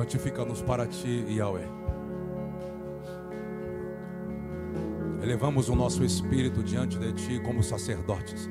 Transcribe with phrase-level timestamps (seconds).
[0.00, 1.68] Santifica-nos para ti, Yahweh.
[5.22, 8.48] Elevamos o nosso espírito diante de ti como sacerdotes.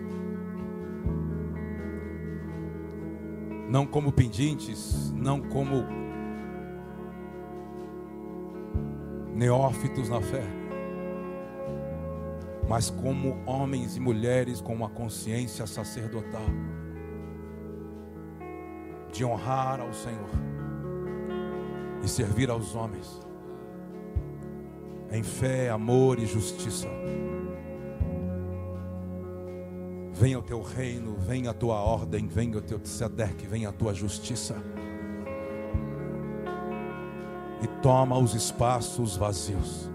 [3.67, 5.87] Não como pedintes, não como
[9.33, 10.43] neófitos na fé,
[12.67, 16.45] mas como homens e mulheres com uma consciência sacerdotal
[19.11, 20.58] de honrar ao Senhor
[22.03, 23.19] e servir aos homens
[25.11, 26.87] em fé, amor e justiça.
[30.13, 33.93] Venha o teu reino, venha a tua ordem, venha o teu tzedeque, venha a tua
[33.93, 34.55] justiça.
[37.61, 39.89] E toma os espaços vazios.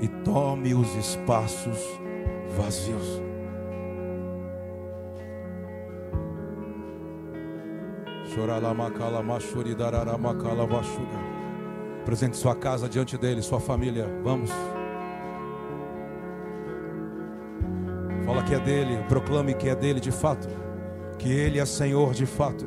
[0.00, 1.78] E tome os espaços
[2.56, 3.31] vazios.
[12.04, 14.08] Presente sua casa diante dele, sua família.
[14.24, 14.50] Vamos.
[18.24, 20.48] Fala que é dele, proclame que é dele de fato.
[21.18, 22.66] Que ele é Senhor de fato.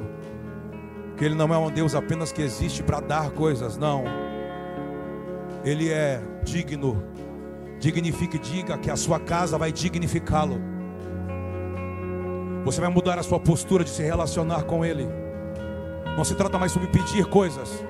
[1.17, 4.03] Que ele não é um Deus apenas que existe para dar coisas, não.
[5.63, 7.03] Ele é digno.
[7.79, 10.61] Dignifique, diga que a sua casa vai dignificá-lo.
[12.63, 15.24] Você vai mudar a sua postura de se relacionar com ele.
[16.16, 17.83] Não se trata mais sobre pedir coisas.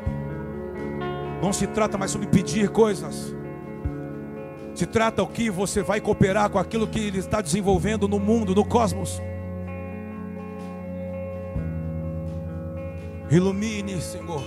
[1.41, 3.35] Não se trata mais sobre pedir coisas.
[4.73, 8.55] Se trata o que você vai cooperar com aquilo que ele está desenvolvendo no mundo,
[8.55, 9.21] no cosmos.
[13.29, 14.43] Ilumine, Senhor.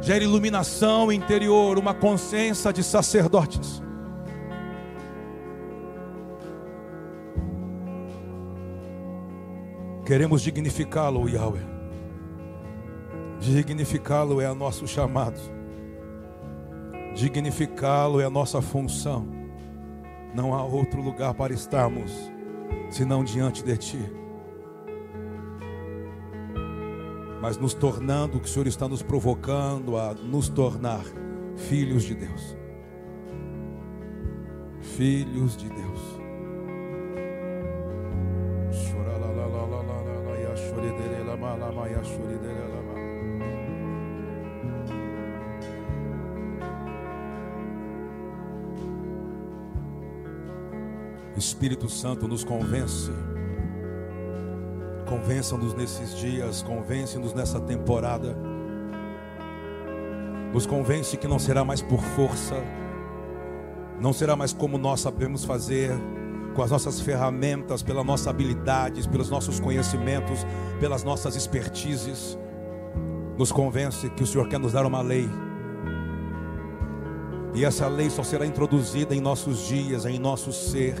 [0.00, 3.82] Gere iluminação interior, uma consciência de sacerdotes.
[10.04, 11.73] Queremos dignificá-lo, Yahweh.
[13.44, 15.38] Dignificá-lo é o nosso chamado.
[17.14, 19.28] Dignificá-lo é a nossa função.
[20.34, 22.10] Não há outro lugar para estarmos
[22.90, 24.12] senão diante de Ti.
[27.42, 31.04] Mas nos tornando o que o Senhor está nos provocando a nos tornar
[31.68, 32.56] filhos de Deus.
[34.80, 36.24] Filhos de Deus.
[51.36, 53.10] Espírito Santo nos convence.
[55.08, 58.36] Convença-nos nesses dias, convence-nos nessa temporada.
[60.52, 62.54] Nos convence que não será mais por força,
[64.00, 65.90] não será mais como nós sabemos fazer,
[66.54, 70.46] com as nossas ferramentas, pelas nossas habilidades, pelos nossos conhecimentos,
[70.78, 72.38] pelas nossas expertises.
[73.36, 75.28] Nos convence que o Senhor quer nos dar uma lei.
[77.52, 80.94] E essa lei só será introduzida em nossos dias, em nosso ser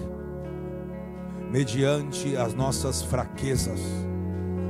[1.54, 3.80] mediante as nossas fraquezas,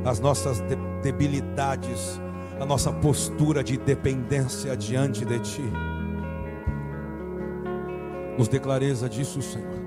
[0.04, 0.62] as nossas
[1.02, 2.20] debilidades,
[2.60, 5.62] a nossa postura de dependência diante de Ti.
[8.36, 9.82] Nos dê clareza disso, Senhor.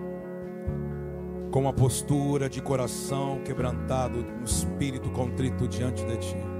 [1.51, 6.56] Com uma postura de coração quebrantado, um espírito contrito diante de Ti.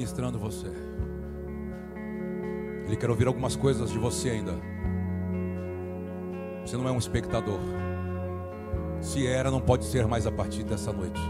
[0.00, 0.66] Ministrando você.
[2.86, 4.54] Ele quer ouvir algumas coisas de você ainda.
[6.64, 7.60] Você não é um espectador.
[9.02, 11.20] Se era, não pode ser mais a partir dessa noite.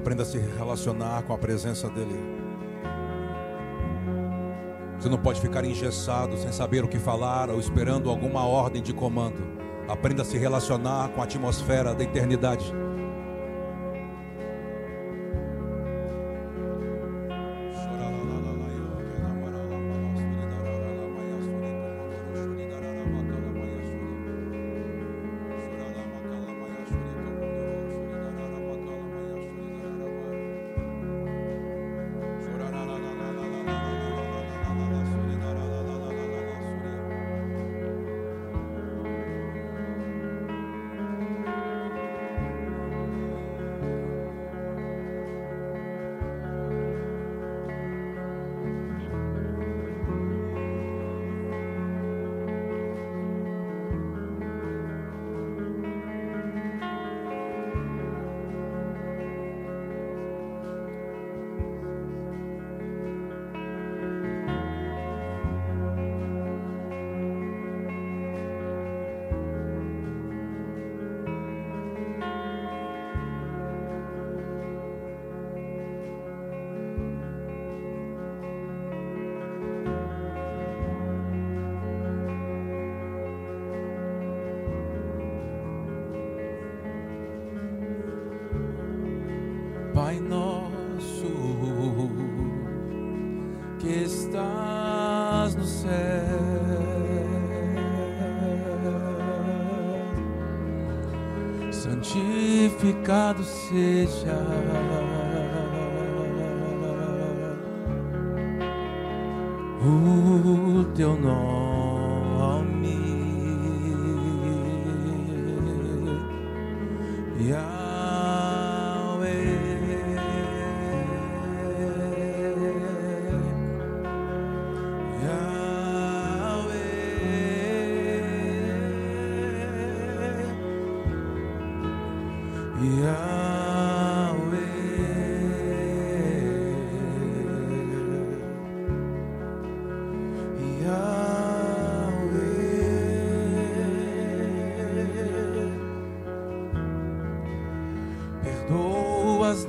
[0.00, 2.18] Aprenda a se relacionar com a presença dEle.
[4.98, 8.94] Você não pode ficar engessado, sem saber o que falar ou esperando alguma ordem de
[8.94, 9.42] comando.
[9.86, 12.72] Aprenda a se relacionar com a atmosfera da eternidade.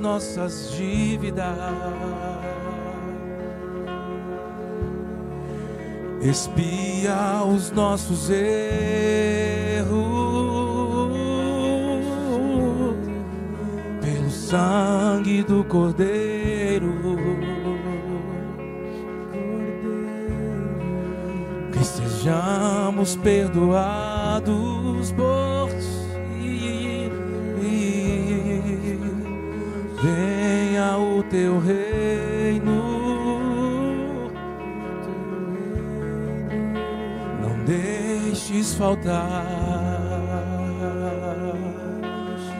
[0.02, 1.56] Nossas dívidas.
[6.20, 9.92] Espia os nossos erros
[14.00, 16.92] pelo sangue do Cordeiro.
[21.72, 25.41] Que sejamos perdoados por
[31.32, 32.78] teu reino.
[37.40, 39.46] Não deixes faltar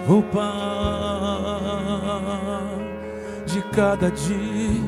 [0.08, 0.42] o pão
[3.44, 4.80] de cada dia.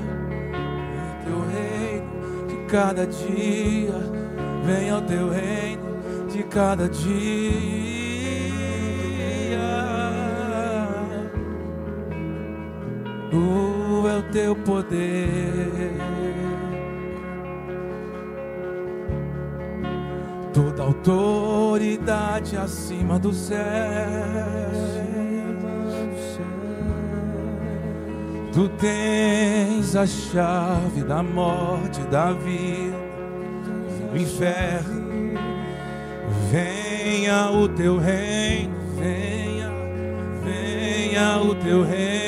[1.25, 3.93] Teu reino de cada dia.
[4.64, 6.00] Venha o teu reino
[6.33, 7.74] de cada dia.
[14.35, 15.93] Teu poder.
[20.53, 23.59] Toda autoridade acima do céu.
[28.53, 32.97] Tu tens a chave da morte, da vida,
[34.11, 35.05] do inferno.
[36.50, 39.71] Venha o teu reino, venha,
[40.45, 42.24] venha o teu reino.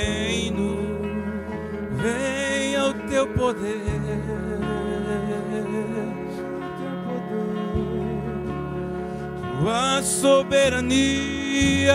[10.06, 11.94] Tua soberania,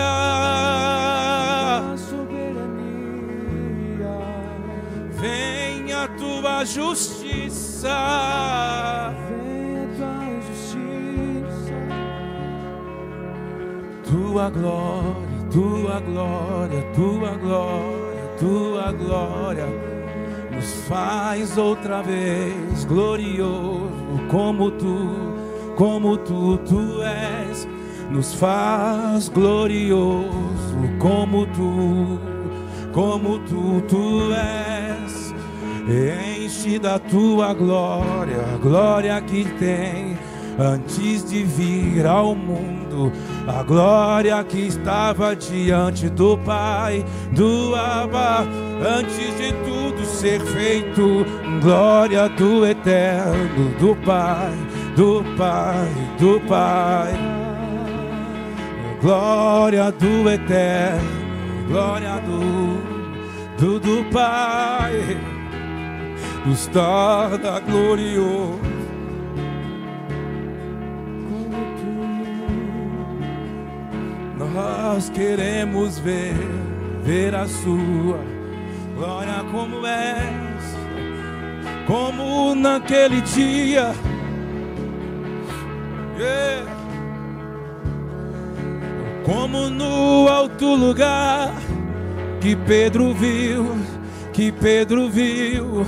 [5.12, 7.96] venha tua justiça.
[14.04, 19.66] Tua glória, tua glória, tua glória, tua glória
[20.54, 23.90] nos faz outra vez glorioso
[24.30, 25.08] como tu,
[25.76, 27.41] como tu, tu és,
[28.12, 30.28] nos faz glorioso
[30.98, 32.20] como tu,
[32.92, 35.34] como tu, tu és.
[35.88, 40.16] Enche da tua glória, glória que tem
[40.58, 43.10] antes de vir ao mundo.
[43.48, 48.46] A glória que estava diante do Pai, do Abba,
[48.98, 51.24] antes de tudo ser feito,
[51.60, 54.52] glória do eterno, do Pai,
[54.94, 55.88] do Pai,
[56.20, 57.31] do Pai.
[59.02, 64.92] Glória do eterno, glória do, do, do Pai,
[66.46, 68.60] nos torna glorioso.
[74.38, 76.36] Nós queremos ver,
[77.02, 78.20] ver a sua
[78.94, 80.76] glória como és,
[81.88, 83.92] como naquele dia.
[86.16, 86.81] Yeah.
[89.24, 91.52] Como no alto lugar
[92.40, 93.66] que Pedro viu,
[94.32, 95.86] que Pedro viu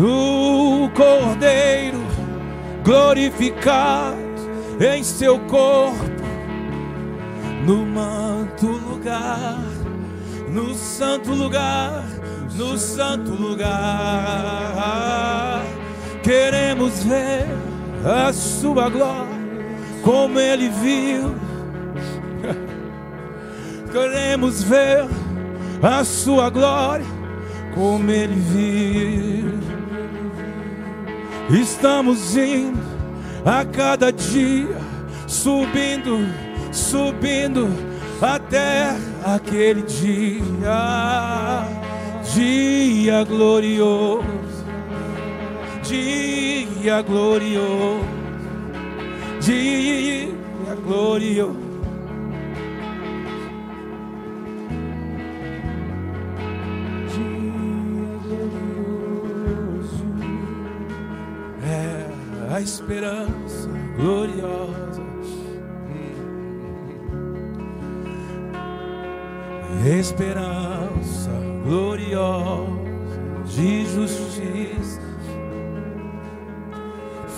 [0.00, 2.02] o Cordeiro
[2.84, 4.16] glorificado
[4.80, 6.12] em seu corpo
[7.64, 9.62] no manto lugar,
[10.48, 12.04] no santo lugar,
[12.56, 13.70] no santo lugar.
[16.22, 17.46] Queremos ver
[18.04, 19.40] a sua glória,
[20.02, 21.41] como ele viu.
[23.92, 25.06] Queremos ver
[25.82, 27.06] a sua glória,
[27.74, 29.60] como ele viu.
[31.60, 32.80] Estamos indo
[33.44, 34.76] a cada dia,
[35.26, 36.18] subindo
[36.72, 37.68] subindo
[38.20, 41.66] até aquele dia,
[42.34, 44.24] dia glorioso,
[45.82, 48.04] dia glorioso,
[49.40, 50.34] dia
[50.86, 51.61] glorioso.
[62.62, 65.02] Esperança gloriosa.
[69.84, 71.30] esperança
[71.64, 72.70] gloriosa
[73.46, 75.00] de justiça,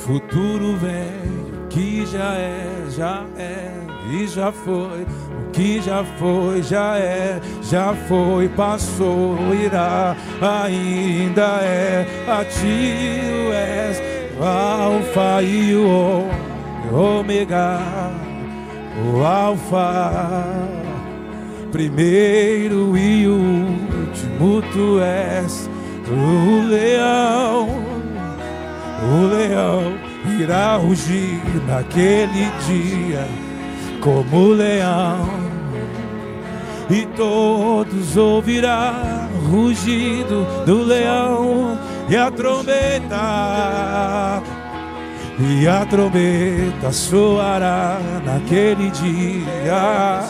[0.04, 3.72] futuro velho que já é, já é
[4.10, 12.06] e já foi, o que já foi, já é, já foi, passou, irá, ainda é,
[12.28, 16.28] a ti és, o alfa e o
[16.92, 17.80] ômega,
[19.14, 20.44] o alfa
[21.70, 25.68] primeiro e último, tu és
[26.08, 27.68] o leão,
[29.02, 29.94] o leão
[30.40, 33.26] irá rugir naquele dia
[34.00, 35.28] como leão,
[36.90, 43.16] e todos ouvirá rugido do leão e a trombeta.
[45.38, 50.22] E a trombeta soará naquele dia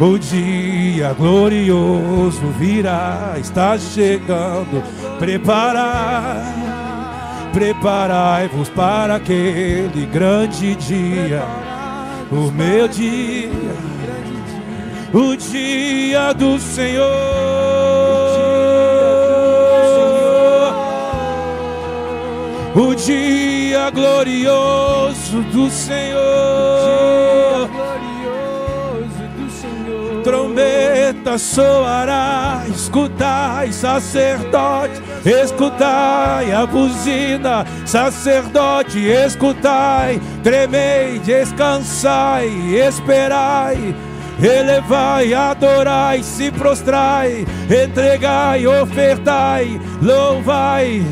[0.00, 4.82] o dia glorioso virá, está chegando.
[5.20, 6.52] Preparai,
[7.52, 11.44] preparai-vos para aquele grande dia.
[12.32, 13.50] O meu dia,
[15.12, 17.43] o dia do Senhor.
[22.74, 27.04] O dia glorioso do Senhor
[30.24, 43.94] trombeta soará, escutai, sacerdote, escutai a buzina, sacerdote, escutai, tremei, descansai, esperai.
[44.42, 51.04] Elevai, adorai, se prostrai, entregai, ofertai, louvai.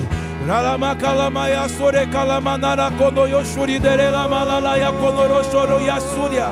[0.47, 6.51] Ralamacalamaya sore calamanara kono yoshuri dere la malalaya konoro shoro yasuria.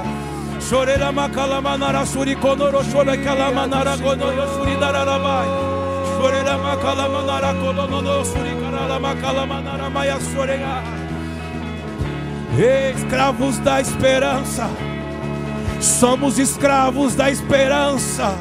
[0.61, 5.51] Chorera macalamanara suri conoro chora calamanara conoro suri dararabai.
[6.17, 10.85] Chorera macalamanara conoro suri carala macalamanara maia sorega.
[12.57, 14.71] Escravos da esperança.
[15.81, 18.39] Somos escravos da esperança.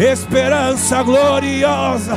[0.00, 2.16] Esperança gloriosa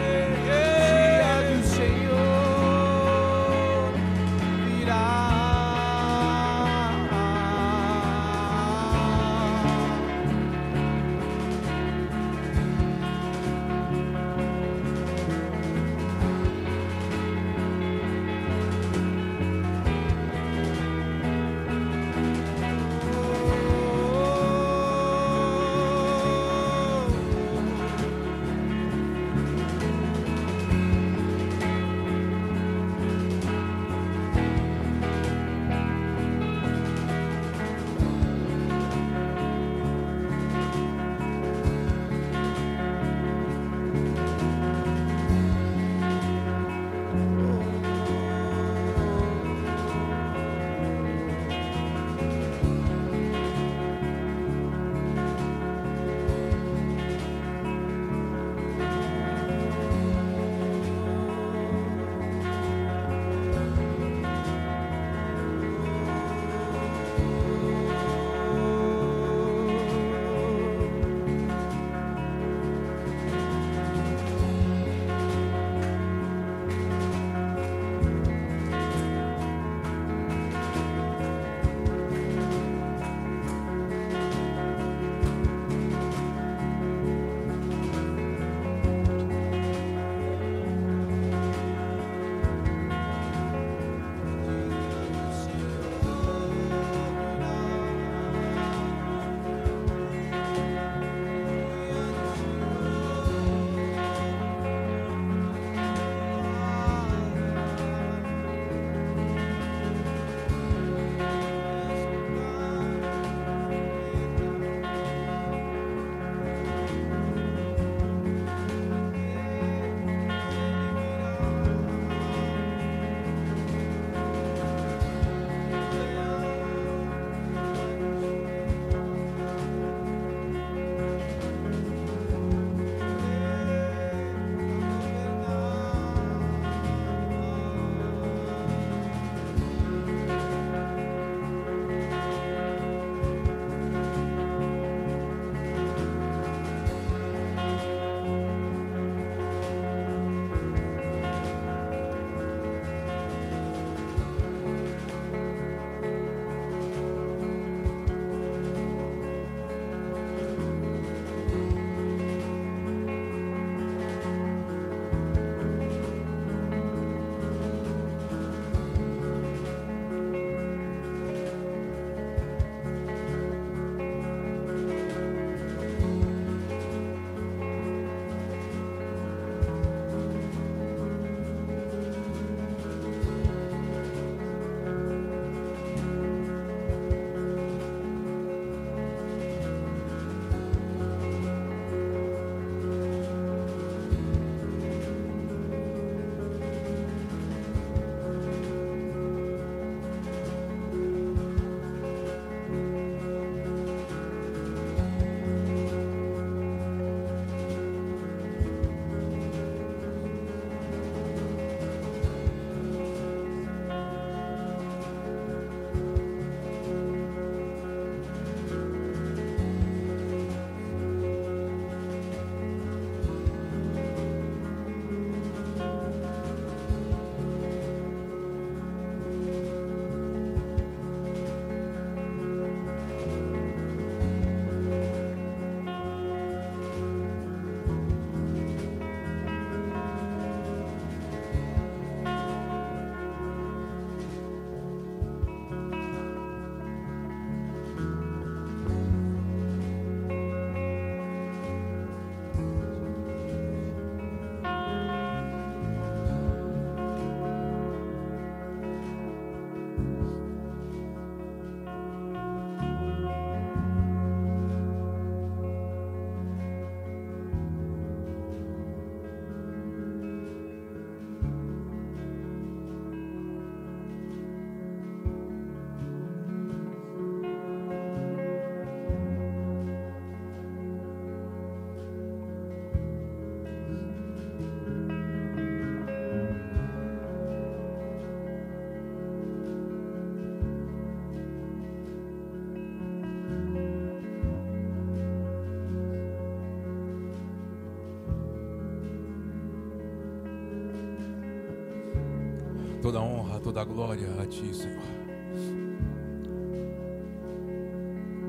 [303.11, 305.03] Toda honra, toda glória a Ti, Senhor.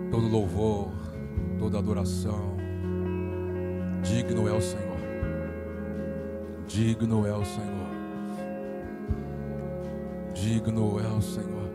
[0.09, 0.93] Todo louvor,
[1.59, 2.57] toda adoração.
[4.05, 4.99] Digno é o Senhor.
[6.69, 7.89] Digno é o Senhor.
[10.33, 11.71] Digno é o Senhor.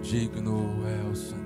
[0.00, 1.42] Digno é o Senhor.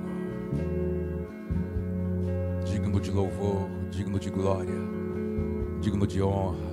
[2.67, 4.79] Digno de louvor, digno de glória,
[5.81, 6.72] digno de honra.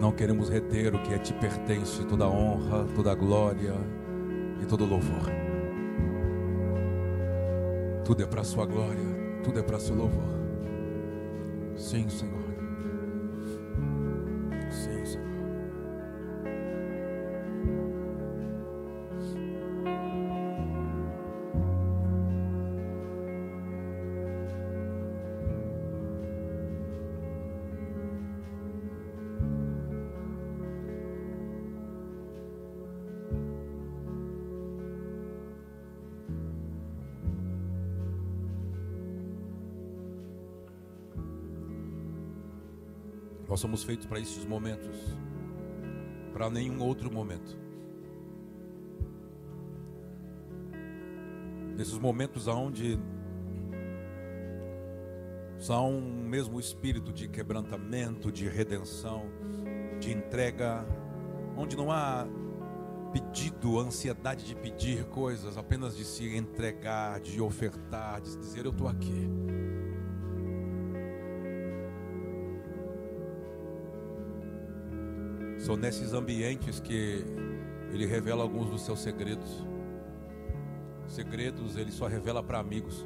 [0.00, 3.74] Não queremos reter o que a ti pertence, toda honra, toda glória
[4.60, 5.30] e todo louvor.
[8.04, 10.36] Tudo é para a sua glória, tudo é para seu louvor.
[11.76, 12.45] Sim, Senhor.
[43.56, 45.16] Nós somos feitos para esses momentos,
[46.30, 47.58] para nenhum outro momento.
[51.74, 53.00] Nesses momentos aonde
[55.70, 59.24] há um mesmo espírito de quebrantamento, de redenção,
[60.00, 60.86] de entrega,
[61.56, 62.26] onde não há
[63.10, 68.86] pedido, ansiedade de pedir coisas, apenas de se entregar, de ofertar, de dizer eu estou
[68.86, 69.55] aqui.
[75.66, 77.24] São nesses ambientes que
[77.92, 79.66] ele revela alguns dos seus segredos.
[81.08, 83.04] Segredos ele só revela para amigos.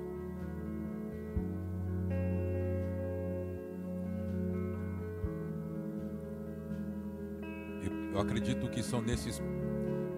[8.13, 9.41] Eu acredito que são nesses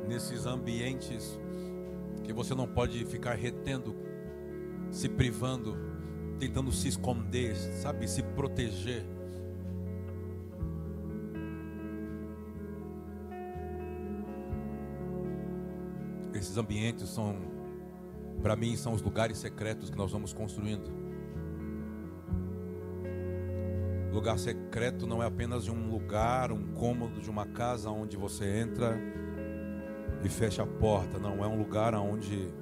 [0.09, 1.38] nesses ambientes
[2.24, 3.94] que você não pode ficar retendo,
[4.90, 5.76] se privando,
[6.40, 9.07] tentando se esconder, sabe, se proteger.
[16.53, 17.35] Esses ambientes são,
[18.43, 20.93] para mim, são os lugares secretos que nós vamos construindo.
[24.12, 29.01] Lugar secreto não é apenas um lugar, um cômodo de uma casa onde você entra
[30.23, 31.19] e fecha a porta.
[31.19, 32.53] Não, é um lugar onde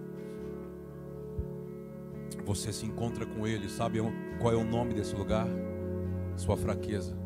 [2.44, 3.68] você se encontra com Ele.
[3.68, 3.98] Sabe
[4.40, 5.48] qual é o nome desse lugar?
[6.36, 7.18] Sua fraqueza,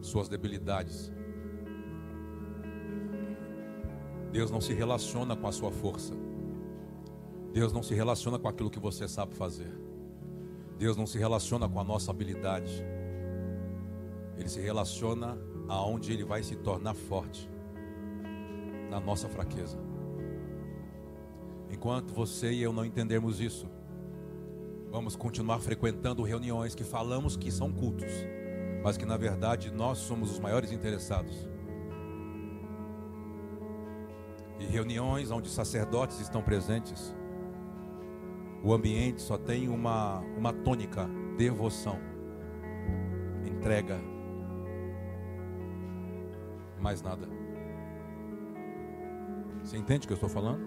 [0.00, 1.12] suas debilidades.
[4.36, 6.12] Deus não se relaciona com a sua força.
[7.54, 9.72] Deus não se relaciona com aquilo que você sabe fazer.
[10.78, 12.84] Deus não se relaciona com a nossa habilidade.
[14.36, 17.48] Ele se relaciona aonde ele vai se tornar forte
[18.90, 19.78] na nossa fraqueza.
[21.70, 23.66] Enquanto você e eu não entendermos isso,
[24.90, 28.12] vamos continuar frequentando reuniões que falamos que são cultos,
[28.84, 31.55] mas que na verdade nós somos os maiores interessados
[34.66, 37.14] e reuniões onde sacerdotes estão presentes,
[38.62, 41.98] o ambiente só tem uma, uma tônica: devoção,
[43.44, 44.00] entrega,
[46.80, 47.28] mais nada.
[49.62, 50.66] Você entende o que eu estou falando?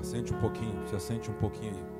[0.00, 1.91] Assente um pouquinho, se assente um pouquinho aí.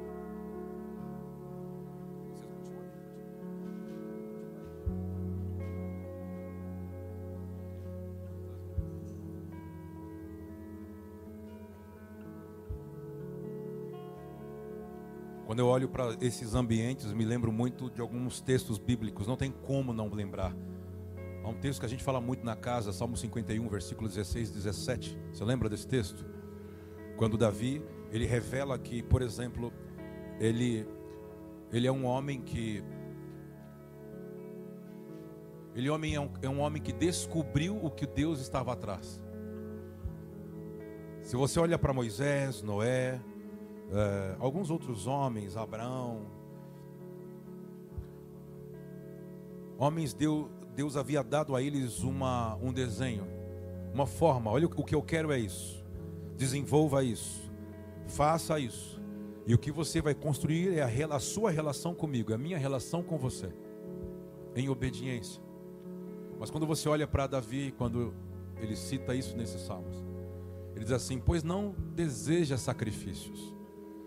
[15.52, 19.50] Quando eu olho para esses ambientes, me lembro muito de alguns textos bíblicos, não tem
[19.50, 20.56] como não lembrar.
[21.44, 24.52] Há um texto que a gente fala muito na casa, Salmo 51, versículo 16 e
[24.54, 25.18] 17.
[25.30, 26.24] Você lembra desse texto?
[27.18, 29.70] Quando Davi, ele revela que, por exemplo,
[30.40, 30.88] ele,
[31.70, 32.82] ele é um homem que.
[35.74, 39.20] Ele é um, é um homem que descobriu o que Deus estava atrás.
[41.20, 43.20] Se você olha para Moisés, Noé,
[43.92, 46.26] é, alguns outros homens, Abraão,
[49.78, 53.26] homens, Deus, Deus havia dado a eles uma, um desenho,
[53.92, 54.50] uma forma.
[54.50, 55.84] Olha, o que eu quero é isso.
[56.36, 57.50] Desenvolva isso,
[58.06, 59.00] faça isso.
[59.46, 62.56] E o que você vai construir é a, a sua relação comigo, é a minha
[62.56, 63.52] relação com você,
[64.54, 65.42] em obediência.
[66.38, 68.14] Mas quando você olha para Davi, quando
[68.56, 69.96] ele cita isso nesses salmos,
[70.74, 73.54] ele diz assim: Pois não deseja sacrifícios,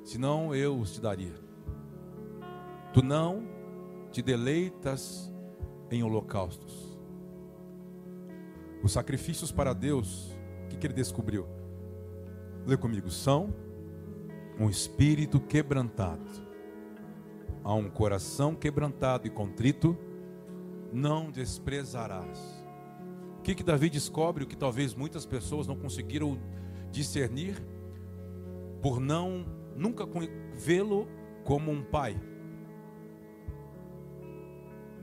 [0.05, 1.33] senão eu os te daria.
[2.93, 3.43] Tu não
[4.11, 5.33] te deleitas
[5.91, 6.97] em holocaustos.
[8.81, 10.31] Os sacrifícios para Deus,
[10.63, 11.47] o que, que ele descobriu?
[12.65, 13.53] Lê comigo, são
[14.59, 16.45] um espírito quebrantado,
[17.63, 19.97] a um coração quebrantado e contrito,
[20.93, 22.63] não desprezarás.
[23.39, 26.39] O que, que Davi descobre, o que talvez muitas pessoas não conseguiram
[26.91, 27.61] discernir,
[28.81, 30.05] por não nunca
[30.53, 31.07] vê-lo
[31.43, 32.19] como um pai.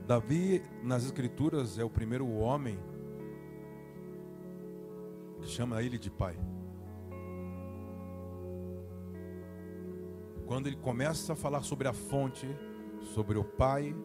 [0.05, 2.77] Davi, nas Escrituras, é o primeiro homem
[5.41, 6.37] que chama ele de pai.
[10.45, 12.47] Quando ele começa a falar sobre a fonte,
[13.13, 13.95] sobre o pai,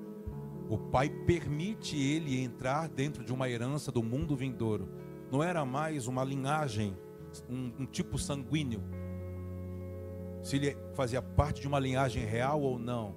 [0.68, 4.88] o pai permite ele entrar dentro de uma herança do mundo vindouro.
[5.30, 6.96] Não era mais uma linhagem,
[7.48, 8.82] um, um tipo sanguíneo.
[10.42, 13.14] Se ele fazia parte de uma linhagem real ou não.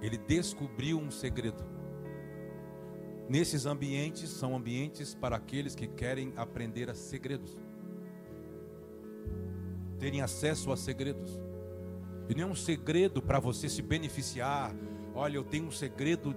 [0.00, 1.64] Ele descobriu um segredo.
[3.28, 7.56] Nesses ambientes são ambientes para aqueles que querem aprender a segredos.
[9.98, 11.40] Terem acesso a segredos.
[12.28, 14.74] E não é um segredo para você se beneficiar.
[15.14, 16.36] Olha, eu tenho um segredo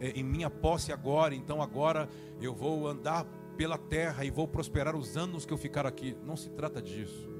[0.00, 2.08] é, em minha posse agora, então agora
[2.40, 3.24] eu vou andar
[3.56, 6.16] pela terra e vou prosperar os anos que eu ficar aqui.
[6.24, 7.35] Não se trata disso.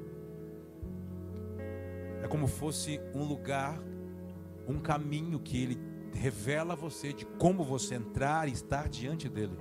[2.26, 3.80] É como fosse um lugar,
[4.66, 5.78] um caminho que ele
[6.12, 9.56] revela a você de como você entrar e estar diante dele.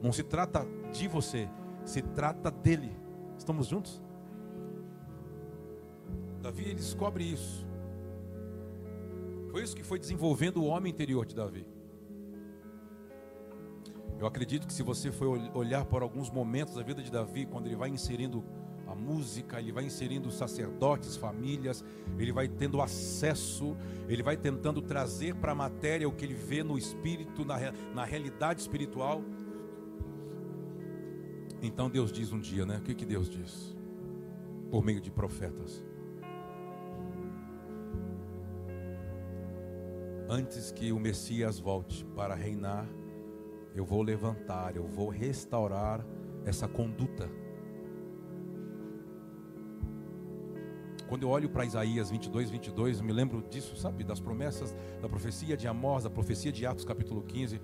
[0.00, 1.48] Não se trata de você,
[1.84, 2.96] se trata dele.
[3.36, 4.00] Estamos juntos?
[6.40, 7.66] Davi ele descobre isso.
[9.50, 11.66] Foi isso que foi desenvolvendo o homem interior de Davi.
[14.20, 17.66] Eu acredito que se você for olhar por alguns momentos da vida de Davi, quando
[17.66, 18.44] ele vai inserindo
[19.00, 21.84] música, ele vai inserindo sacerdotes, famílias,
[22.18, 23.76] ele vai tendo acesso,
[24.08, 27.56] ele vai tentando trazer para a matéria o que ele vê no espírito, na,
[27.94, 29.22] na realidade espiritual.
[31.62, 32.76] Então Deus diz um dia, né?
[32.78, 33.76] O que, que Deus diz?
[34.70, 35.84] Por meio de profetas.
[40.30, 42.88] antes que o Messias volte para reinar,
[43.74, 46.06] eu vou levantar, eu vou restaurar
[46.44, 47.28] essa conduta.
[51.10, 54.04] Quando eu olho para Isaías 22, 22, eu me lembro disso, sabe?
[54.04, 57.60] Das promessas, da profecia de Amós, da profecia de Atos capítulo 15.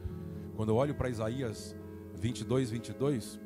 [0.56, 1.76] Quando eu olho para Isaías
[2.16, 3.38] 22, 22,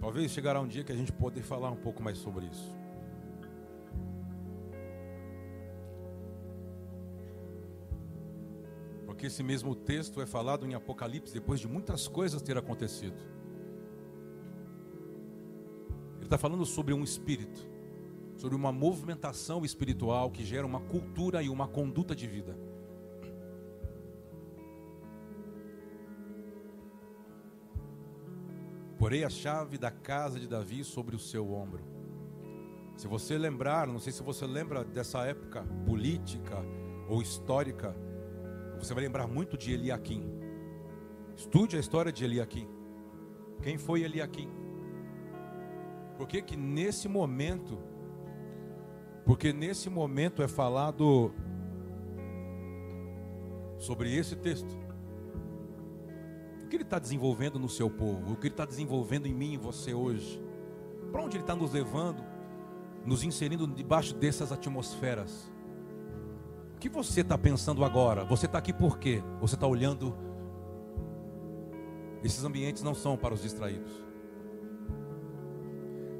[0.00, 2.74] talvez chegará um dia que a gente poder falar um pouco mais sobre isso.
[9.04, 13.41] Porque esse mesmo texto é falado em Apocalipse depois de muitas coisas ter acontecido.
[16.32, 17.68] Está falando sobre um espírito,
[18.38, 22.58] sobre uma movimentação espiritual que gera uma cultura e uma conduta de vida.
[28.96, 31.84] Porei a chave da casa de Davi sobre o seu ombro.
[32.96, 36.64] Se você lembrar, não sei se você lembra dessa época política
[37.10, 37.94] ou histórica,
[38.78, 40.24] você vai lembrar muito de Eliakim.
[41.36, 42.66] Estude a história de Eliakim.
[43.60, 44.61] Quem foi Eliakim?
[46.16, 47.78] Por que que nesse momento,
[49.24, 51.32] porque nesse momento é falado
[53.78, 54.70] sobre esse texto.
[56.62, 58.32] O que ele está desenvolvendo no seu povo?
[58.32, 60.42] O que ele está desenvolvendo em mim e você hoje?
[61.10, 62.22] Para onde ele está nos levando?
[63.04, 65.52] Nos inserindo debaixo dessas atmosferas
[66.82, 68.24] que você está pensando agora?
[68.24, 69.22] Você está aqui por quê?
[69.40, 70.12] Você está olhando?
[72.24, 74.01] Esses ambientes não são para os distraídos,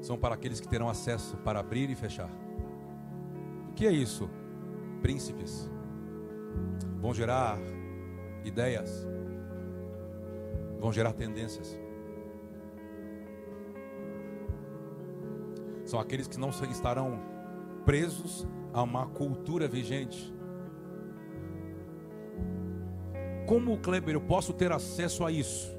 [0.03, 2.29] são para aqueles que terão acesso para abrir e fechar.
[3.69, 4.29] O que é isso?
[5.01, 5.67] Príncipes
[7.01, 7.57] vão gerar
[8.45, 9.07] ideias,
[10.79, 11.75] vão gerar tendências.
[15.85, 17.19] São aqueles que não estarão
[17.83, 20.31] presos a uma cultura vigente,
[23.45, 25.72] Como, Kleber, eu posso ter acesso a isso?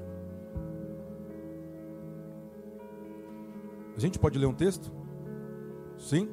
[4.05, 4.91] Gente pode ler um texto?
[5.97, 6.29] Sim?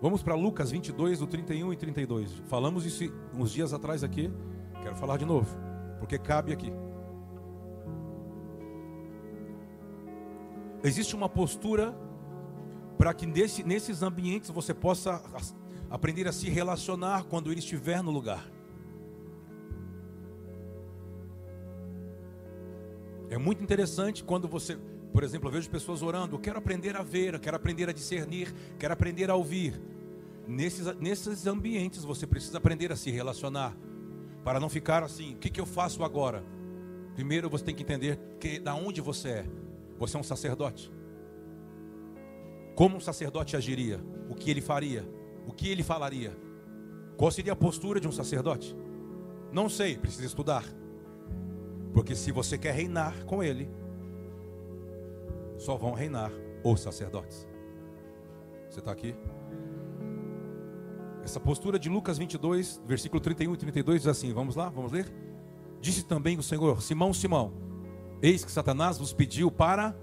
[0.00, 2.42] Vamos para Lucas 22, do 31 e 32.
[2.46, 4.32] Falamos isso uns dias atrás aqui.
[4.82, 5.56] Quero falar de novo,
[6.00, 6.72] porque cabe aqui.
[10.82, 11.96] Existe uma postura
[12.98, 15.22] para que nesse, nesses ambientes você possa
[15.88, 18.44] aprender a se relacionar quando ele estiver no lugar.
[23.30, 24.76] É muito interessante quando você
[25.12, 28.94] Por exemplo, eu vejo pessoas orando, quero aprender a ver, quero aprender a discernir, quero
[28.94, 29.80] aprender a ouvir.
[30.48, 33.76] Nesses, nesses ambientes você precisa aprender a se relacionar.
[34.42, 36.42] Para não ficar assim, o que, que eu faço agora?
[37.14, 39.46] Primeiro você tem que entender que da onde você é.
[39.98, 40.90] Você é um sacerdote.
[42.74, 44.00] Como um sacerdote agiria?
[44.30, 45.06] O que ele faria?
[45.46, 46.34] O que ele falaria?
[47.18, 48.74] Qual seria a postura de um sacerdote?
[49.52, 50.64] Não sei, precisa estudar.
[51.92, 53.68] Porque se você quer reinar com ele,
[55.62, 56.32] só vão reinar
[56.64, 57.46] os sacerdotes.
[58.68, 59.14] Você está aqui?
[61.22, 65.06] Essa postura de Lucas 22, versículo 31 e 32 diz assim: Vamos lá, vamos ler?
[65.80, 67.52] Disse também o Senhor: Simão, Simão,
[68.20, 69.96] eis que Satanás vos pediu para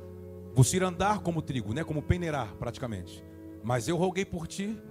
[0.56, 1.84] vos ir andar como trigo, né?
[1.84, 3.24] como peneirar praticamente.
[3.62, 4.82] Mas eu roguei por ti,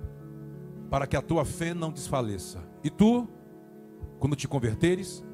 [0.90, 2.62] para que a tua fé não desfaleça.
[2.84, 3.26] E tu,
[4.18, 5.24] quando te converteres,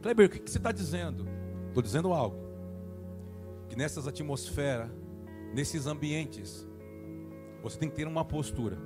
[0.00, 1.28] Kleber, o que você está dizendo?
[1.68, 2.47] Estou dizendo algo.
[3.68, 4.90] Que nessas atmosferas,
[5.54, 6.66] nesses ambientes,
[7.62, 8.78] você tem que ter uma postura.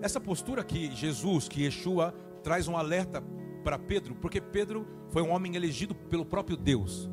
[0.00, 3.22] Essa postura que Jesus, que Yeshua, traz um alerta
[3.62, 7.08] para Pedro, porque Pedro foi um homem elegido pelo próprio Deus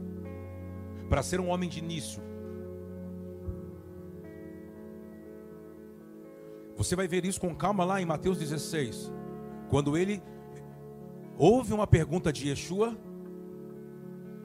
[1.07, 2.21] para ser um homem de início.
[6.77, 9.11] Você vai ver isso com calma lá em Mateus 16,
[9.69, 10.21] quando ele
[11.37, 12.97] ouve uma pergunta de Yeshua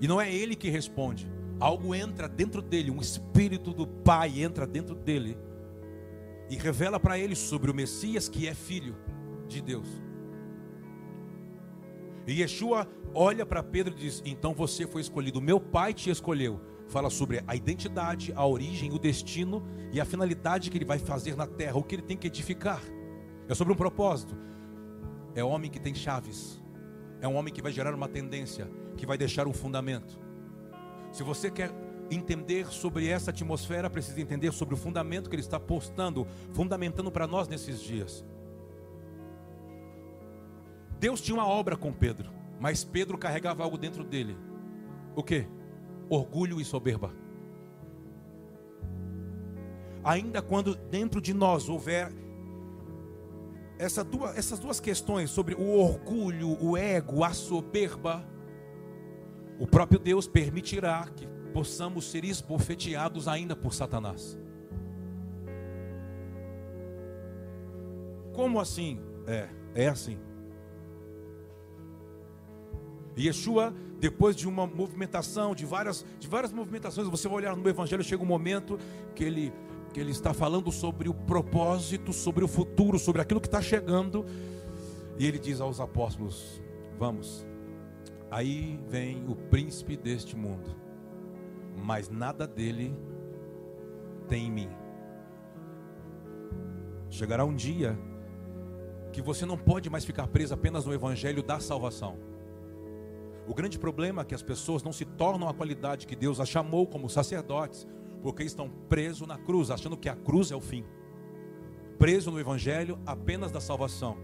[0.01, 4.67] e não é ele que responde, algo entra dentro dele, um espírito do Pai entra
[4.67, 5.37] dentro dele
[6.51, 8.97] e revela para ele sobre o Messias que é filho
[9.49, 9.89] de Deus.
[12.27, 16.61] E Yeshua olha para Pedro e diz: Então você foi escolhido, meu pai te escolheu.
[16.89, 19.63] Fala sobre a identidade, a origem, o destino
[19.93, 22.83] e a finalidade que ele vai fazer na terra, o que ele tem que edificar.
[23.49, 24.37] É sobre um propósito.
[25.35, 26.63] É homem que tem chaves,
[27.21, 30.24] é um homem que vai gerar uma tendência, que vai deixar um fundamento.
[31.15, 31.71] Se você quer
[32.11, 37.25] entender sobre essa atmosfera, precisa entender sobre o fundamento que ele está postando, fundamentando para
[37.25, 38.25] nós nesses dias.
[40.99, 44.37] Deus tinha uma obra com Pedro, mas Pedro carregava algo dentro dele.
[45.15, 45.47] O que?
[46.09, 47.15] Orgulho e soberba.
[50.03, 52.13] Ainda quando dentro de nós houver
[53.79, 58.34] essa duas, essas duas questões sobre o orgulho, o ego, a soberba,
[59.59, 64.37] o próprio Deus permitirá que possamos ser esbofeteados ainda por Satanás.
[68.33, 69.01] Como assim?
[69.27, 70.19] É, é assim.
[73.17, 78.03] Yeshua, depois de uma movimentação, de várias, de várias movimentações, você vai olhar no Evangelho,
[78.03, 78.77] chega um momento
[79.15, 79.53] que ele,
[79.93, 84.27] que ele está falando sobre o propósito, sobre o futuro, sobre aquilo que está chegando,
[85.17, 86.61] e ele diz aos apóstolos:
[86.99, 87.47] Vamos,
[88.35, 90.85] aí vem o príncipe deste mundo
[91.85, 92.97] mas nada dele
[94.29, 94.71] tem em mim.
[97.11, 97.99] Chegará um dia
[99.13, 102.19] que você não pode mais ficar preso apenas no evangelho da salvação.
[103.47, 106.49] O grande problema é que as pessoas não se tornam a qualidade que Deus as
[106.49, 107.87] chamou como sacerdotes,
[108.23, 110.85] porque estão presos na cruz, achando que a cruz é o fim.
[111.99, 114.17] Preso no evangelho apenas da salvação.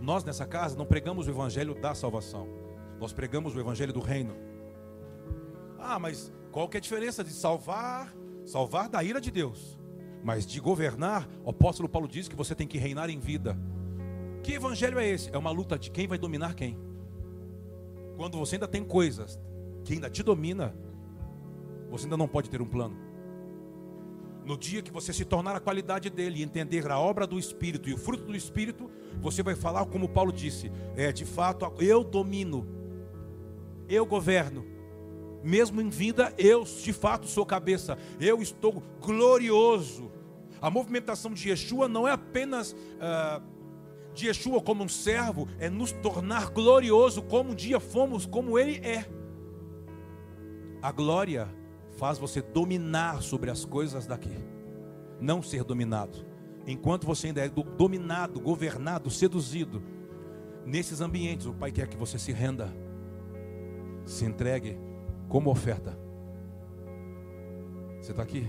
[0.00, 2.65] Nós nessa casa não pregamos o evangelho da salvação.
[3.00, 4.34] Nós pregamos o evangelho do reino.
[5.78, 9.78] Ah, mas qual que é a diferença de salvar, salvar da ira de Deus,
[10.22, 11.28] mas de governar?
[11.44, 13.56] O apóstolo Paulo diz que você tem que reinar em vida.
[14.42, 15.30] Que evangelho é esse?
[15.34, 16.78] É uma luta de quem vai dominar quem.
[18.16, 19.38] Quando você ainda tem coisas
[19.84, 20.74] que ainda te domina,
[21.90, 22.96] você ainda não pode ter um plano.
[24.44, 27.88] No dia que você se tornar a qualidade dele e entender a obra do Espírito
[27.88, 28.88] e o fruto do Espírito,
[29.20, 32.64] você vai falar como Paulo disse: é de fato eu domino,
[33.88, 34.64] eu governo,
[35.42, 40.10] mesmo em vida, eu de fato sou cabeça, eu estou glorioso.
[40.60, 43.42] A movimentação de Yeshua não é apenas uh,
[44.12, 48.84] de Yeshua como um servo, é nos tornar glorioso como um dia fomos, como Ele
[48.84, 49.06] é.
[50.82, 51.48] A glória
[51.96, 54.36] faz você dominar sobre as coisas daqui,
[55.20, 56.26] não ser dominado.
[56.66, 59.82] Enquanto você ainda é dominado, governado, seduzido,
[60.64, 62.74] nesses ambientes, o Pai quer que você se renda,
[64.06, 64.78] se entregue
[65.28, 65.98] como oferta.
[68.00, 68.48] Você está aqui?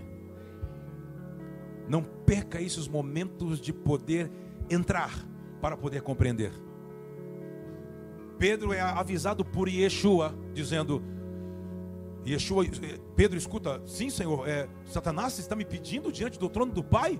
[1.90, 4.32] Não perca esses momentos de poder
[4.70, 5.12] entrar
[5.60, 6.52] para poder compreender.
[8.38, 11.02] Pedro é avisado por Yeshua, dizendo:
[12.26, 12.66] Yeshua,
[13.16, 17.20] Pedro escuta, sim, Senhor, é, Satanás está me pedindo diante do trono do Pai?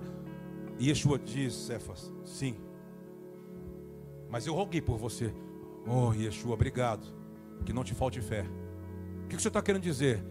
[0.78, 2.56] E Yeshua diz, Cefas, sim,
[4.28, 5.34] mas eu roguei por você.
[5.88, 7.17] Oh, Yeshua, obrigado,
[7.64, 8.44] que não te falte fé.
[9.24, 10.24] O que você está querendo dizer?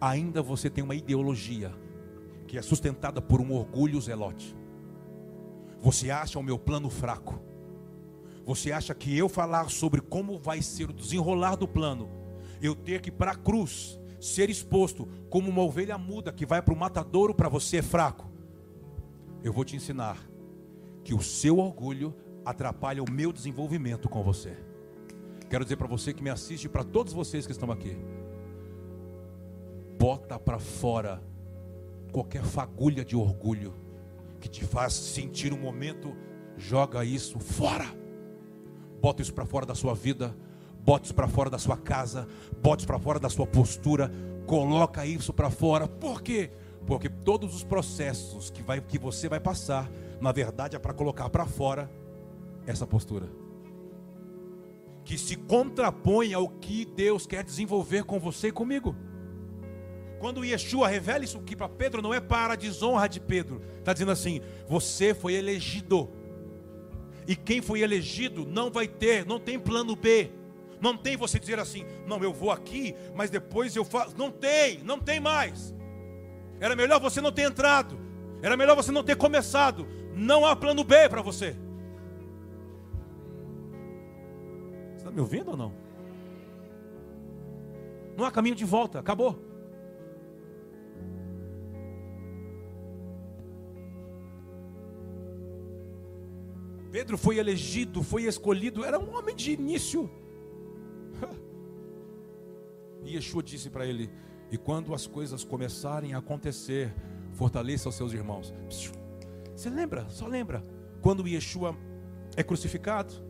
[0.00, 1.72] Ainda você tem uma ideologia
[2.46, 4.56] que é sustentada por um orgulho zelote.
[5.80, 7.40] Você acha o meu plano fraco.
[8.44, 12.08] Você acha que eu falar sobre como vai ser o desenrolar do plano,
[12.62, 16.62] eu ter que ir para a cruz, ser exposto como uma ovelha muda que vai
[16.62, 18.30] para o matadouro para você é fraco.
[19.42, 20.18] Eu vou te ensinar
[21.02, 22.14] que o seu orgulho
[22.46, 24.56] atrapalha o meu desenvolvimento com você.
[25.50, 27.96] Quero dizer para você que me assiste, para todos vocês que estão aqui,
[29.98, 31.20] bota para fora
[32.12, 33.74] qualquer fagulha de orgulho
[34.40, 36.14] que te faz sentir um momento,
[36.56, 37.86] joga isso fora.
[39.00, 40.34] Bota isso para fora da sua vida,
[40.84, 42.28] bota isso para fora da sua casa,
[42.62, 44.10] bota isso para fora da sua postura,
[44.46, 45.88] coloca isso para fora.
[45.88, 46.50] Por quê?
[46.86, 49.90] Porque todos os processos que, vai, que você vai passar,
[50.20, 51.90] na verdade é para colocar para fora
[52.66, 53.28] essa postura.
[55.04, 58.94] Que se contrapõe ao que Deus quer desenvolver com você e comigo.
[60.18, 63.62] Quando Yeshua revela isso aqui para Pedro, não é para a desonra de Pedro.
[63.78, 66.08] Está dizendo assim: você foi elegido.
[67.28, 70.30] E quem foi elegido não vai ter, não tem plano B.
[70.80, 74.16] Não tem você dizer assim, não, eu vou aqui, mas depois eu faço.
[74.16, 75.74] Não tem, não tem mais.
[76.60, 77.98] Era melhor você não ter entrado.
[78.42, 79.86] Era melhor você não ter começado.
[80.14, 81.56] Não há plano B para você.
[85.16, 85.72] Me ouvindo ou não?
[88.18, 89.42] Não há caminho de volta, acabou.
[96.92, 100.10] Pedro foi elegido, foi escolhido, era um homem de início.
[103.02, 104.10] E Yeshua disse para ele:
[104.50, 106.92] E quando as coisas começarem a acontecer,
[107.34, 108.52] fortaleça os seus irmãos.
[109.54, 110.08] Você lembra?
[110.08, 110.64] Só lembra
[111.00, 111.76] quando Yeshua
[112.36, 113.25] é crucificado?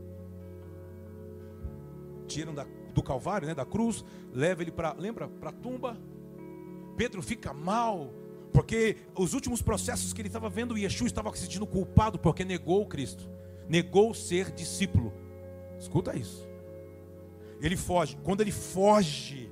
[2.27, 5.97] Tiram da, do Calvário, né, da cruz, leva ele para, lembra, para a tumba.
[6.97, 8.12] Pedro fica mal,
[8.53, 12.87] porque os últimos processos que ele estava vendo, Yeshua estava se sentindo culpado porque negou
[12.87, 13.37] Cristo
[13.68, 15.12] negou ser discípulo.
[15.79, 16.49] Escuta isso.
[17.61, 18.16] Ele foge.
[18.22, 19.51] Quando ele foge,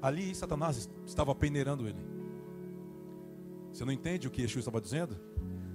[0.00, 1.98] ali Satanás estava peneirando ele.
[3.72, 5.16] Você não entende o que Yeshua estava dizendo?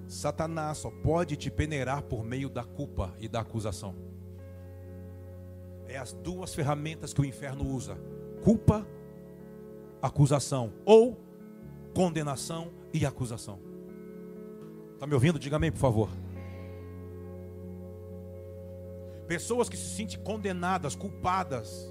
[0.07, 3.95] Satanás só pode te peneirar por meio da culpa e da acusação.
[5.95, 7.97] É as duas ferramentas que o inferno usa:
[8.43, 8.85] culpa,
[10.01, 11.17] acusação, ou
[11.93, 13.61] condenação e acusação.
[14.93, 15.39] Está me ouvindo?
[15.39, 16.09] Diga amém, por favor.
[19.25, 21.89] Pessoas que se sentem condenadas, culpadas.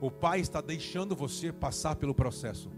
[0.00, 2.68] O Pai está deixando você passar pelo processo.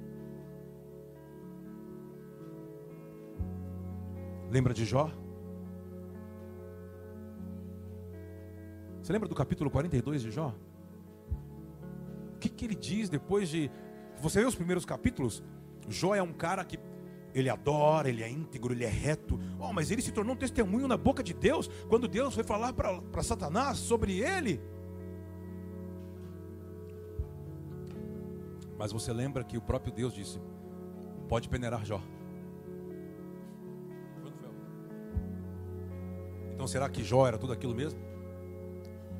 [4.51, 5.24] Lembra de Jó?
[9.05, 10.55] Você lembra do capítulo 42 de Jó?
[12.37, 13.71] O que, que ele diz depois de.
[14.23, 15.43] Você vê os primeiros capítulos?
[15.87, 16.79] Jó é um cara que
[17.35, 19.39] ele adora, ele é íntegro, ele é reto.
[19.59, 22.73] Oh, mas ele se tornou um testemunho na boca de Deus quando Deus foi falar
[22.73, 24.59] para Satanás sobre ele.
[28.79, 30.41] Mas você lembra que o próprio Deus disse:
[31.29, 32.01] pode peneirar Jó.
[36.55, 38.14] Então será que Jó era tudo aquilo mesmo?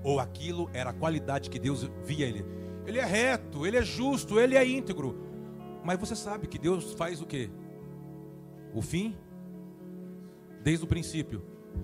[0.05, 2.45] Ou aquilo era a qualidade que Deus via ele?
[2.87, 5.19] Ele é reto, ele é justo, ele é íntegro.
[5.83, 7.51] Mas você sabe que Deus faz o que?
[8.75, 9.17] o fim
[10.63, 11.43] desde o princípio.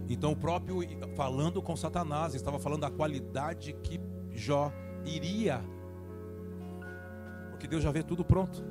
[0.09, 0.81] Então, o próprio
[1.15, 4.01] falando com Satanás, estava falando da qualidade que
[4.33, 4.73] Jó
[5.05, 5.63] iria,
[7.51, 8.65] porque Deus já vê tudo pronto.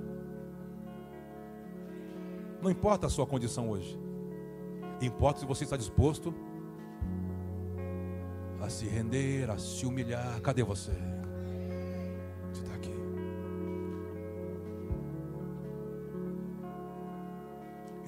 [2.61, 3.97] Não importa a sua condição hoje,
[5.01, 6.33] importa se você está disposto
[8.61, 10.39] a se render, a se humilhar.
[10.41, 10.91] Cadê você?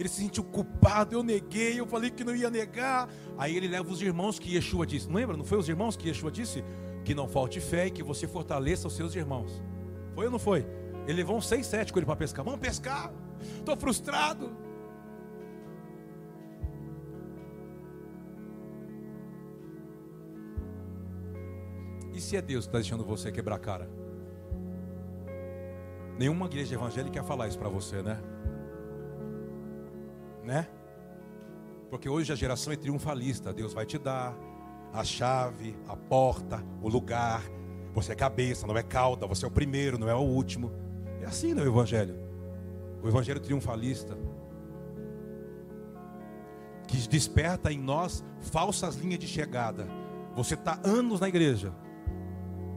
[0.01, 3.07] Ele se sentiu culpado, eu neguei, eu falei que não ia negar.
[3.37, 5.07] Aí ele leva os irmãos que Yeshua disse.
[5.07, 5.37] Não lembra?
[5.37, 6.63] Não foi os irmãos que Yeshua disse?
[7.05, 9.61] Que não falte fé e que você fortaleça os seus irmãos.
[10.15, 10.65] Foi ou não foi?
[11.05, 12.43] Ele levou uns seis, sete com ele para pescar.
[12.43, 13.13] Vamos pescar.
[13.59, 14.51] Estou frustrado.
[22.21, 23.89] Se é Deus que está deixando você quebrar a cara?
[26.17, 28.21] Nenhuma igreja evangélica quer falar isso para você, né?
[30.43, 30.67] né?
[31.89, 33.53] Porque hoje a geração é triunfalista.
[33.53, 34.37] Deus vai te dar
[34.93, 37.41] a chave, a porta, o lugar.
[37.93, 39.27] Você é cabeça, não é cauda.
[39.27, 40.71] Você é o primeiro, não é o último.
[41.21, 42.15] É assim no Evangelho.
[43.03, 44.17] O Evangelho triunfalista.
[46.87, 49.87] Que desperta em nós falsas linhas de chegada.
[50.35, 51.73] Você está anos na igreja,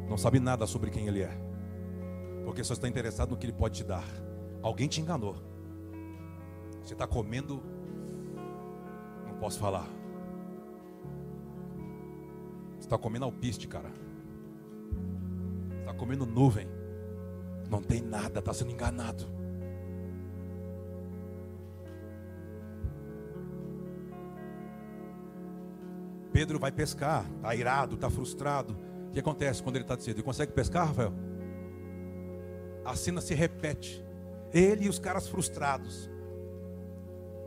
[0.09, 1.31] não sabe nada sobre quem ele é,
[2.45, 4.05] porque só está interessado no que ele pode te dar.
[4.63, 5.37] Alguém te enganou.
[6.83, 7.63] Você está comendo,
[9.27, 9.89] não posso falar.
[12.73, 13.91] Você está comendo alpiste, cara.
[15.81, 16.69] Está comendo nuvem.
[17.71, 19.25] Não tem nada, está sendo enganado.
[26.33, 28.77] Pedro vai pescar, está irado, está frustrado.
[29.15, 30.17] Que acontece quando ele está cedo?
[30.17, 31.13] Ele consegue pescar, Rafael?
[32.85, 34.05] A cena se repete.
[34.53, 36.11] Ele e os caras frustrados.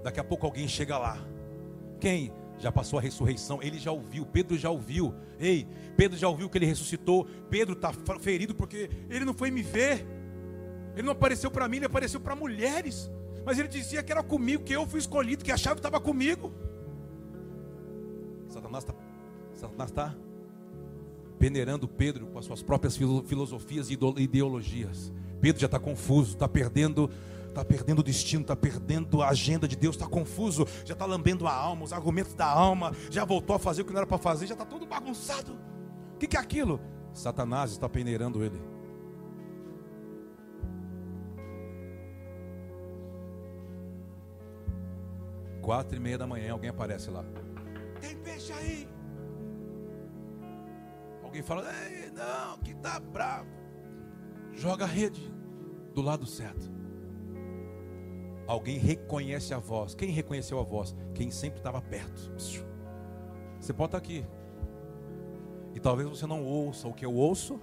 [0.01, 1.18] Daqui a pouco alguém chega lá.
[1.99, 2.32] Quem?
[2.57, 5.13] Já passou a ressurreição, ele já ouviu, Pedro já ouviu.
[5.38, 7.26] Ei, Pedro já ouviu que ele ressuscitou.
[7.49, 10.07] Pedro está ferido porque ele não foi me ver.
[10.95, 13.11] Ele não apareceu para mim, ele apareceu para mulheres.
[13.45, 16.51] Mas ele dizia que era comigo, que eu fui escolhido, que a chave estava comigo.
[18.47, 18.95] Satanás está
[19.53, 20.15] Satanás tá
[21.38, 25.11] peneirando Pedro com as suas próprias filosofias e ideologias.
[25.39, 27.09] Pedro já está confuso, está perdendo
[27.57, 31.47] está perdendo o destino, está perdendo a agenda de Deus, está confuso, já está lambendo
[31.47, 34.19] a alma, os argumentos da alma, já voltou a fazer o que não era para
[34.19, 35.53] fazer, já está todo bagunçado.
[36.13, 36.79] O que, que é aquilo?
[37.13, 38.61] Satanás está peneirando ele.
[45.61, 47.25] Quatro e meia da manhã, alguém aparece lá.
[47.99, 48.88] Tem peixe aí?
[51.38, 51.63] Alguém fala,
[52.15, 53.47] não, que tá bravo.
[54.53, 55.21] Joga a rede
[55.93, 56.71] do lado certo.
[58.47, 59.93] Alguém reconhece a voz.
[59.93, 60.95] Quem reconheceu a voz?
[61.13, 62.31] Quem sempre estava perto.
[63.59, 64.25] Você pode estar aqui.
[65.75, 67.59] E talvez você não ouça o que eu ouço,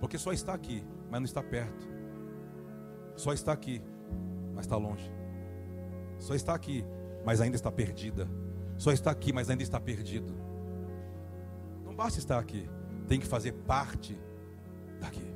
[0.00, 1.86] porque só está aqui, mas não está perto.
[3.14, 3.82] Só está aqui,
[4.54, 5.12] mas está longe.
[6.18, 6.82] Só está aqui,
[7.26, 8.26] mas ainda está perdida.
[8.78, 10.34] Só está aqui, mas ainda está perdido.
[11.84, 12.66] Não basta estar aqui,
[13.06, 14.18] tem que fazer parte
[15.00, 15.26] daqui.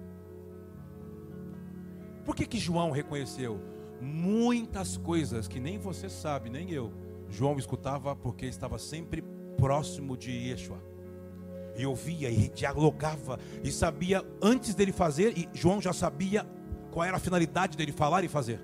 [2.25, 3.61] Por que que João reconheceu?
[4.01, 6.93] muitas coisas que nem você sabe, nem eu.
[7.29, 9.23] João escutava porque estava sempre
[9.57, 10.83] próximo de Yeshua.
[11.77, 16.45] E ouvia e dialogava e sabia antes dele fazer, e João já sabia
[16.91, 18.61] qual era a finalidade dele falar e fazer.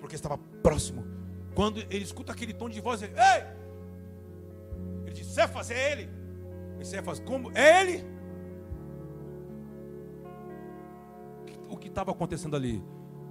[0.00, 1.04] Porque estava próximo.
[1.54, 3.44] Quando ele escuta aquele tom de voz, ele, Ei!
[5.04, 6.17] Ele diz: Cefas, é ele.
[6.80, 7.50] E Cefas, como?
[7.56, 8.04] É ele?
[11.68, 12.82] O que estava acontecendo ali?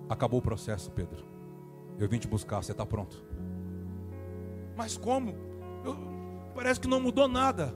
[0.09, 1.25] Acabou o processo, Pedro.
[1.97, 3.23] Eu vim te buscar, você está pronto.
[4.75, 5.33] Mas como?
[5.83, 5.97] Eu,
[6.53, 7.73] parece que não mudou nada.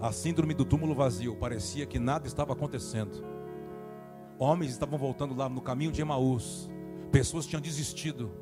[0.00, 3.24] A síndrome do túmulo vazio, parecia que nada estava acontecendo.
[4.38, 6.68] Homens estavam voltando lá no caminho de Emaús.
[7.10, 8.41] Pessoas tinham desistido.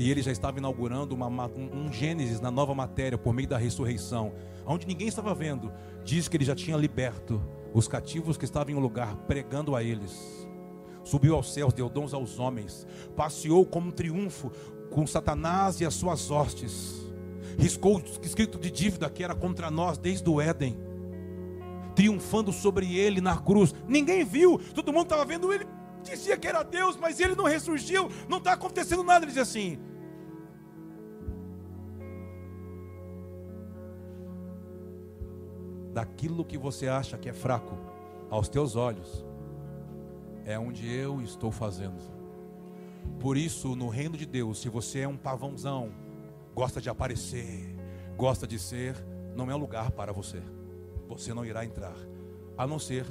[0.00, 3.58] E ele já estava inaugurando uma, um, um Gênesis na nova matéria por meio da
[3.58, 4.32] ressurreição,
[4.64, 5.70] onde ninguém estava vendo.
[6.02, 7.38] Diz que ele já tinha liberto
[7.74, 10.48] os cativos que estavam em um lugar, pregando a eles.
[11.04, 14.50] Subiu aos céus, deu dons aos homens, passeou como um triunfo
[14.90, 16.94] com Satanás e as suas hostes,
[17.58, 20.78] riscou o escrito de dívida que era contra nós desde o Éden,
[21.94, 23.74] triunfando sobre ele na cruz.
[23.86, 25.66] Ninguém viu, todo mundo estava vendo ele,
[26.02, 29.26] dizia que era Deus, mas ele não ressurgiu, não está acontecendo nada.
[29.26, 29.78] Ele dizia assim:
[35.92, 37.76] daquilo que você acha que é fraco,
[38.30, 39.24] aos teus olhos,
[40.44, 42.00] é onde eu estou fazendo.
[43.18, 45.90] Por isso, no reino de Deus, se você é um pavãozão,
[46.54, 47.76] gosta de aparecer,
[48.16, 48.94] gosta de ser,
[49.34, 50.40] não é lugar para você.
[51.08, 51.96] Você não irá entrar,
[52.56, 53.04] a não ser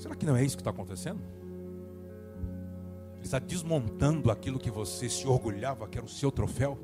[0.00, 1.20] Será que não é isso que está acontecendo?
[3.16, 6.78] Ele está desmontando aquilo que você se orgulhava que era o seu troféu.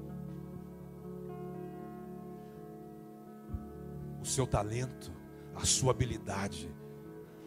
[4.20, 5.10] O seu talento,
[5.54, 6.70] a sua habilidade,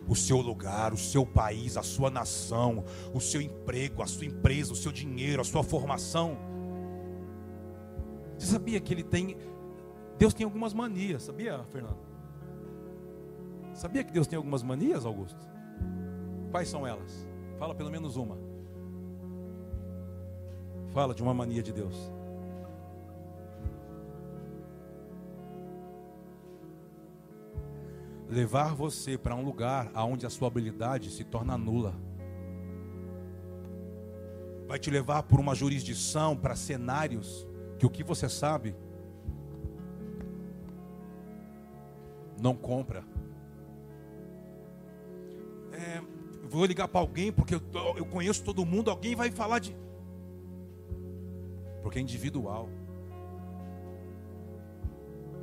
[0.07, 4.73] o seu lugar, o seu país, a sua nação, o seu emprego, a sua empresa,
[4.73, 6.35] o seu dinheiro, a sua formação.
[8.39, 9.37] Você sabia que ele tem.
[10.17, 11.99] Deus tem algumas manias, sabia, Fernando?
[13.75, 15.58] Sabia que Deus tem algumas manias, Augusto?
[16.51, 17.27] Quais são elas?
[17.57, 18.37] Fala pelo menos uma.
[20.91, 22.11] Fala de uma mania de Deus.
[28.27, 31.95] Levar você para um lugar onde a sua habilidade se torna nula.
[34.67, 37.47] Vai te levar por uma jurisdição, para cenários
[37.79, 38.75] que o que você sabe
[42.39, 43.03] não compra.
[46.49, 47.61] Vou ligar para alguém porque eu,
[47.95, 49.75] eu conheço todo mundo, alguém vai falar de.
[51.81, 52.67] Porque é individual.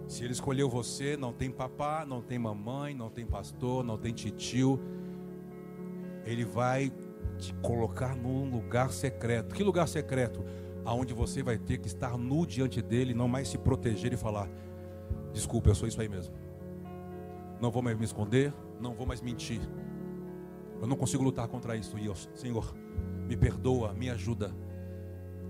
[0.09, 4.13] Se ele escolheu você, não tem papá, não tem mamãe, não tem pastor, não tem
[4.13, 4.81] titio.
[6.25, 6.93] Ele vai
[7.39, 9.55] te colocar num lugar secreto.
[9.55, 10.45] Que lugar secreto?
[10.85, 14.49] Aonde você vai ter que estar nu diante dele, não mais se proteger e falar:
[15.33, 16.35] Desculpa, eu sou isso aí mesmo.
[17.61, 19.61] Não vou mais me esconder, não vou mais mentir.
[20.81, 21.99] Eu não consigo lutar contra isso.
[21.99, 22.75] E eu, Senhor,
[23.27, 24.55] me perdoa, me ajuda.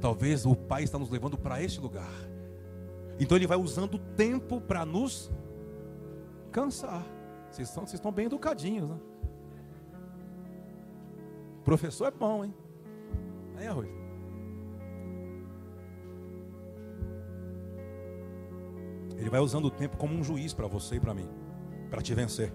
[0.01, 2.13] Talvez o Pai está nos levando para esse lugar.
[3.19, 5.31] Então Ele vai usando o tempo para nos
[6.51, 7.05] cansar.
[7.51, 8.99] Vocês, são, vocês estão bem educadinhos, né?
[11.65, 12.55] Professor é bom, hein?
[13.57, 13.89] Aí, Arroz.
[19.17, 21.29] Ele vai usando o tempo como um juiz para você e para mim,
[21.91, 22.53] para te vencer.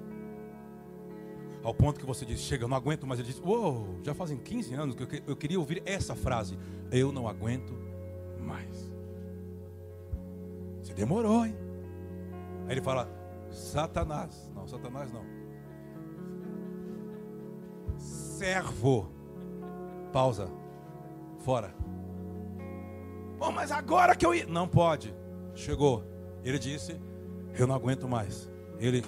[1.63, 3.19] Ao ponto que você diz, chega, eu não aguento mais.
[3.19, 6.57] Ele diz, uou, já fazem 15 anos que eu queria ouvir essa frase.
[6.91, 7.73] Eu não aguento
[8.39, 8.91] mais.
[10.81, 11.55] Você demorou, hein?
[12.65, 13.07] Aí ele fala,
[13.51, 14.51] Satanás.
[14.55, 15.23] Não, Satanás não.
[17.97, 19.11] Servo.
[20.11, 20.49] Pausa.
[21.39, 21.75] Fora.
[23.37, 24.45] Bom, mas agora que eu ia.
[24.47, 25.13] Não pode.
[25.53, 26.03] Chegou.
[26.43, 26.99] Ele disse,
[27.57, 28.49] eu não aguento mais.
[28.79, 29.03] Ele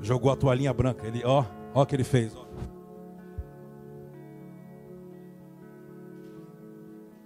[0.00, 1.06] jogou a toalhinha branca.
[1.06, 1.44] Ele, ó,
[1.74, 2.34] ó o que ele fez.
[2.36, 2.46] Ó.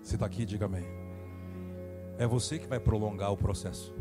[0.02, 0.84] Você está aqui, diga amém.
[2.18, 3.94] É você que vai prolongar o processo.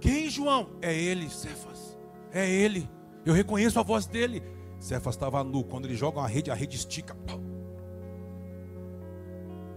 [0.00, 0.68] Quem, João?
[0.82, 1.98] É ele, Cefas.
[2.30, 2.86] É ele.
[3.24, 4.42] Eu reconheço a voz dele.
[4.78, 5.64] Cefas estava nu.
[5.64, 7.16] Quando ele joga uma rede, a rede estica.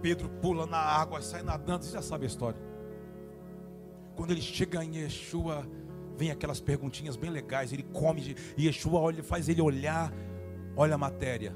[0.00, 1.84] Pedro pula na água, sai nadando.
[1.84, 2.60] Você já sabe a história.
[4.16, 5.66] Quando ele chega em Yeshua,
[6.16, 7.72] vem aquelas perguntinhas bem legais.
[7.72, 10.12] Ele come, e Yeshua olha, faz ele olhar.
[10.76, 11.54] Olha a matéria.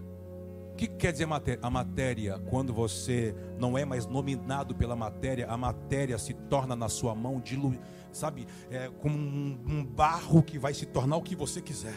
[0.72, 1.61] O que quer dizer matéria?
[1.62, 6.88] A matéria, quando você não é mais nominado pela matéria, a matéria se torna na
[6.88, 7.74] sua mão, dilu,
[8.11, 11.95] sabe, é, como um, um barro que vai se tornar o que você quiser.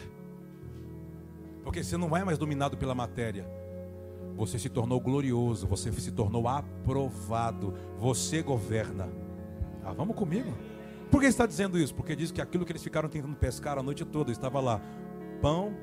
[1.64, 3.48] Porque você não é mais dominado pela matéria.
[4.36, 9.10] Você se tornou glorioso, você se tornou aprovado, você governa.
[9.84, 10.54] Ah, vamos comigo?
[11.10, 11.96] Por que está dizendo isso?
[11.96, 14.82] Porque diz que aquilo que eles ficaram tentando pescar a noite toda estava lá:
[15.42, 15.74] pão,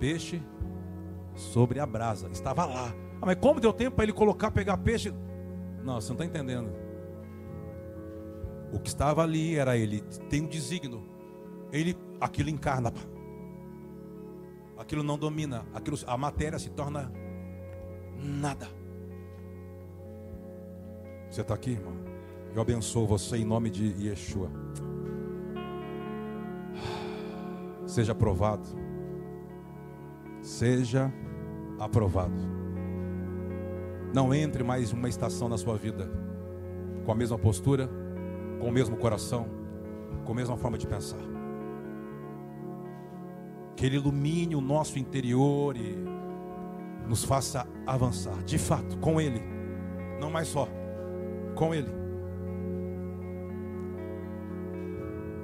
[0.00, 0.42] peixe
[1.34, 2.28] sobre a brasa.
[2.32, 2.94] Estava lá.
[3.22, 5.12] Ah, mas como deu tempo para ele colocar, pegar peixe?
[5.84, 6.72] Não, você não está entendendo.
[8.72, 11.04] O que estava ali era ele, tem um desígnio.
[11.70, 12.92] Ele, aquilo encarna
[14.84, 17.10] aquilo não domina, aquilo, a matéria se torna
[18.22, 18.68] nada.
[21.30, 21.94] Você está aqui, irmão?
[22.54, 24.50] Eu abençoo você em nome de Yeshua.
[27.86, 28.68] Seja aprovado.
[30.40, 31.12] Seja
[31.78, 32.40] aprovado.
[34.14, 36.10] Não entre mais uma estação na sua vida
[37.04, 37.90] com a mesma postura,
[38.60, 39.46] com o mesmo coração,
[40.24, 41.34] com a mesma forma de pensar
[43.76, 45.96] que Ele ilumine o nosso interior e
[47.08, 49.40] nos faça avançar, de fato, com Ele,
[50.20, 50.68] não mais só,
[51.54, 51.90] com Ele.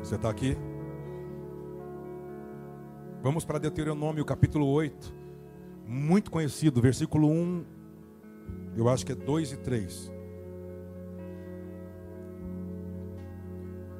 [0.03, 0.57] Você está aqui?
[3.23, 5.15] Vamos para Deuteronômio capítulo 8,
[5.87, 7.65] muito conhecido, versículo 1,
[8.77, 10.13] eu acho que é 2 e 3.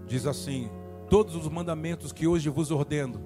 [0.07, 0.71] Diz assim:
[1.09, 3.21] Todos os mandamentos que hoje vos ordeno,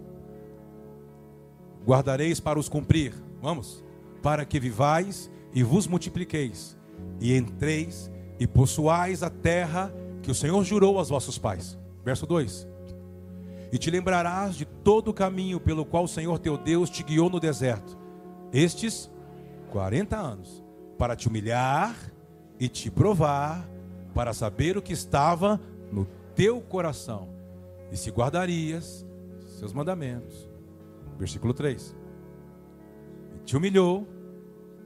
[1.87, 3.15] guardareis para os cumprir.
[3.41, 3.84] Vamos?
[4.25, 6.77] Para que vivais e vos multipliqueis,
[7.21, 8.11] e entreis
[8.41, 11.79] e possuais a terra que o Senhor jurou aos vossos pais.
[12.05, 12.67] Verso 2:
[13.71, 17.29] E te lembrarás de todo o caminho pelo qual o Senhor teu Deus te guiou
[17.31, 17.97] no deserto,
[18.53, 19.11] estes
[19.71, 20.65] 40 anos,
[20.99, 21.95] para te humilhar
[22.59, 23.69] e te provar,
[24.15, 25.61] para saber o que estava
[25.93, 27.29] no teu coração,
[27.93, 29.07] e se guardarias
[29.59, 30.55] seus mandamentos
[31.19, 31.95] Versículo 3.
[33.45, 34.07] Te humilhou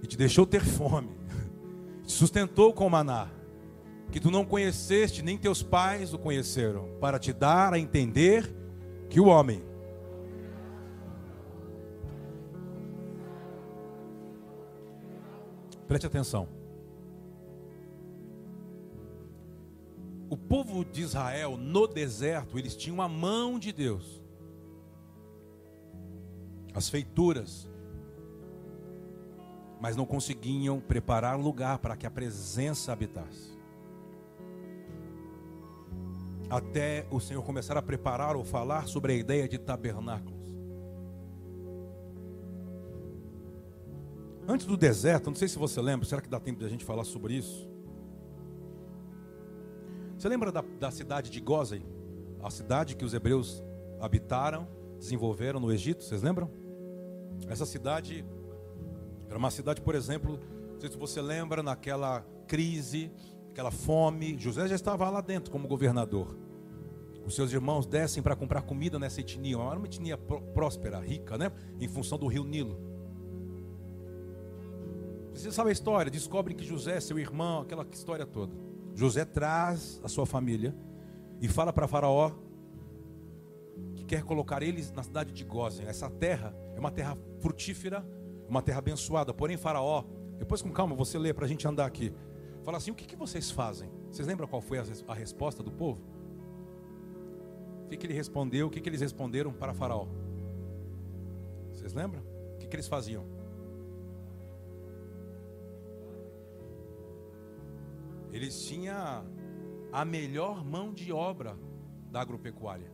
[0.03, 1.17] e te deixou ter fome,
[2.05, 3.29] te sustentou com maná,
[4.11, 8.55] que tu não conheceste, nem teus pais o conheceram, para te dar a entender
[9.09, 9.67] que o homem
[15.89, 16.47] Preste atenção.
[20.29, 24.23] O povo de Israel no deserto, eles tinham a mão de Deus
[26.75, 27.68] as feituras,
[29.81, 33.59] mas não conseguiam preparar lugar para que a presença habitasse.
[36.51, 40.39] até o Senhor começar a preparar ou falar sobre a ideia de tabernáculos.
[44.47, 46.85] Antes do deserto, não sei se você lembra, será que dá tempo de a gente
[46.85, 47.69] falar sobre isso?
[50.17, 51.85] Você lembra da, da cidade de Gozen?
[52.43, 53.63] A cidade que os hebreus
[54.01, 54.67] habitaram,
[54.99, 56.51] desenvolveram no Egito, vocês lembram?
[57.47, 58.25] Essa cidade
[59.29, 60.39] era uma cidade, por exemplo,
[60.73, 63.13] não sei se você lembra, naquela crise,
[63.51, 66.37] aquela fome, José já estava lá dentro como governador.
[67.27, 71.53] Os seus irmãos descem para comprar comida nessa etnia, era uma etnia próspera, rica, né?
[71.79, 72.81] Em função do rio Nilo.
[75.35, 78.57] Você sabe a história, descobre que José, seu irmão, aquela história toda.
[78.95, 80.75] José traz a sua família
[81.41, 82.33] e fala para Faraó
[83.95, 85.87] que quer colocar eles na cidade de Gozen.
[85.87, 88.05] Essa terra é uma terra frutífera,
[88.49, 89.35] uma terra abençoada.
[89.35, 90.05] Porém, Faraó,
[90.39, 92.13] depois com calma você lê para a gente andar aqui.
[92.65, 93.91] Fala assim: o que, que vocês fazem?
[94.11, 96.01] Vocês lembram qual foi a, a resposta do povo?
[97.85, 98.67] O que, que ele respondeu?
[98.67, 100.07] O que, que eles responderam para Faraó?
[101.73, 102.23] Vocês lembram?
[102.55, 103.25] O que, que eles faziam?
[108.31, 109.25] Eles tinham
[109.91, 111.57] a melhor mão de obra
[112.11, 112.93] da agropecuária.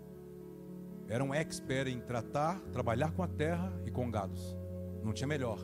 [1.09, 4.57] Eram expert em tratar, trabalhar com a terra e com gados.
[5.05, 5.59] Não tinha melhor.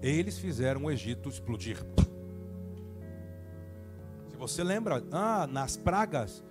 [0.00, 1.84] Eles fizeram o Egito explodir.
[4.28, 6.44] Se você lembra, ah, nas pragas,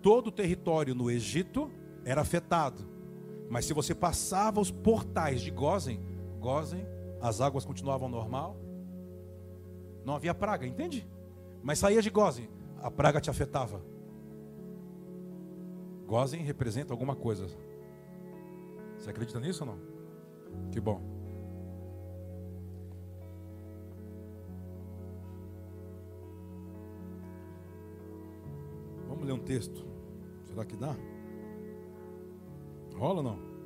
[0.00, 1.68] todo o território no Egito
[2.04, 2.88] era afetado.
[3.50, 6.00] Mas se você passava os portais de Gozen,
[6.38, 6.86] Gozen,
[7.20, 8.56] as águas continuavam normal,
[10.04, 11.04] não havia praga, entende?
[11.62, 12.48] Mas saía de Gozen,
[12.80, 13.82] a praga te afetava.
[16.06, 17.48] Gozen representa alguma coisa.
[18.96, 19.95] Você acredita nisso ou não?
[20.70, 21.00] Que bom.
[29.08, 29.84] Vamos ler um texto.
[30.44, 30.96] Será que dá?
[32.96, 33.56] Rola ou não?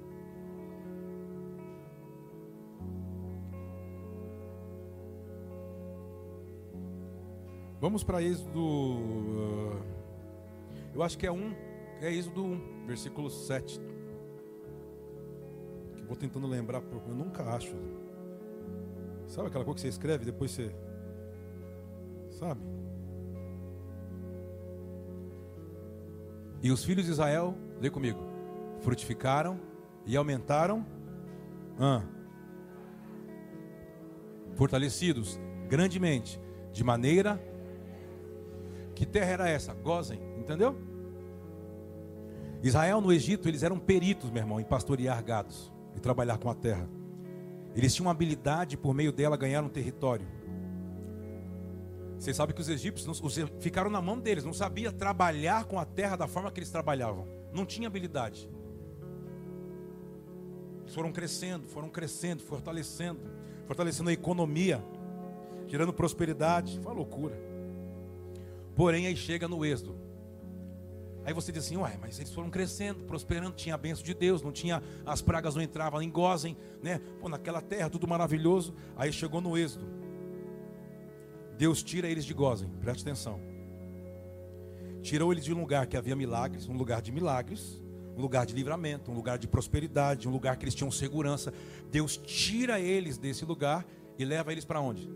[7.80, 8.60] Vamos para Êxodo.
[8.60, 9.80] Uh,
[10.94, 11.54] eu acho que é um.
[12.00, 13.80] É Êxodo 1, versículo 7.
[16.10, 17.72] Vou tentando lembrar, eu nunca acho.
[19.28, 20.74] Sabe aquela coisa que você escreve depois você.
[22.30, 22.60] Sabe?
[26.60, 28.18] E os filhos de Israel, lê comigo,
[28.80, 29.60] frutificaram
[30.04, 30.84] e aumentaram,
[34.56, 35.38] fortalecidos
[35.68, 36.40] grandemente,
[36.72, 37.40] de maneira
[38.96, 39.72] que terra era essa?
[39.74, 40.76] Gozen, entendeu?
[42.64, 46.54] Israel no Egito, eles eram peritos, meu irmão, em pastorear gados e trabalhar com a
[46.54, 46.88] terra.
[47.74, 50.26] Eles tinham habilidade por meio dela ganhar um território.
[52.18, 55.84] Vocês sabem que os egípcios os, ficaram na mão deles, não sabia trabalhar com a
[55.84, 57.26] terra da forma que eles trabalhavam.
[57.52, 58.50] Não tinha habilidade.
[60.82, 63.20] Eles foram crescendo, foram crescendo, fortalecendo,
[63.66, 64.84] fortalecendo a economia,
[65.66, 66.78] gerando prosperidade.
[66.82, 67.40] Foi uma loucura.
[68.74, 70.09] Porém, aí chega no êxodo.
[71.30, 74.42] Aí você diz assim, uai, mas eles foram crescendo, prosperando, tinha a bênção de Deus,
[74.42, 77.00] não tinha, as pragas não entravam em Gozem, né?
[77.20, 78.74] Pô, naquela terra, tudo maravilhoso.
[78.96, 79.86] Aí chegou no êxodo.
[81.56, 83.38] Deus tira eles de Gozem, preste atenção.
[85.02, 87.80] Tirou eles de um lugar que havia milagres, um lugar de milagres,
[88.16, 91.54] um lugar de livramento, um lugar de prosperidade, um lugar que eles tinham segurança.
[91.92, 93.86] Deus tira eles desse lugar
[94.18, 95.08] e leva eles para onde?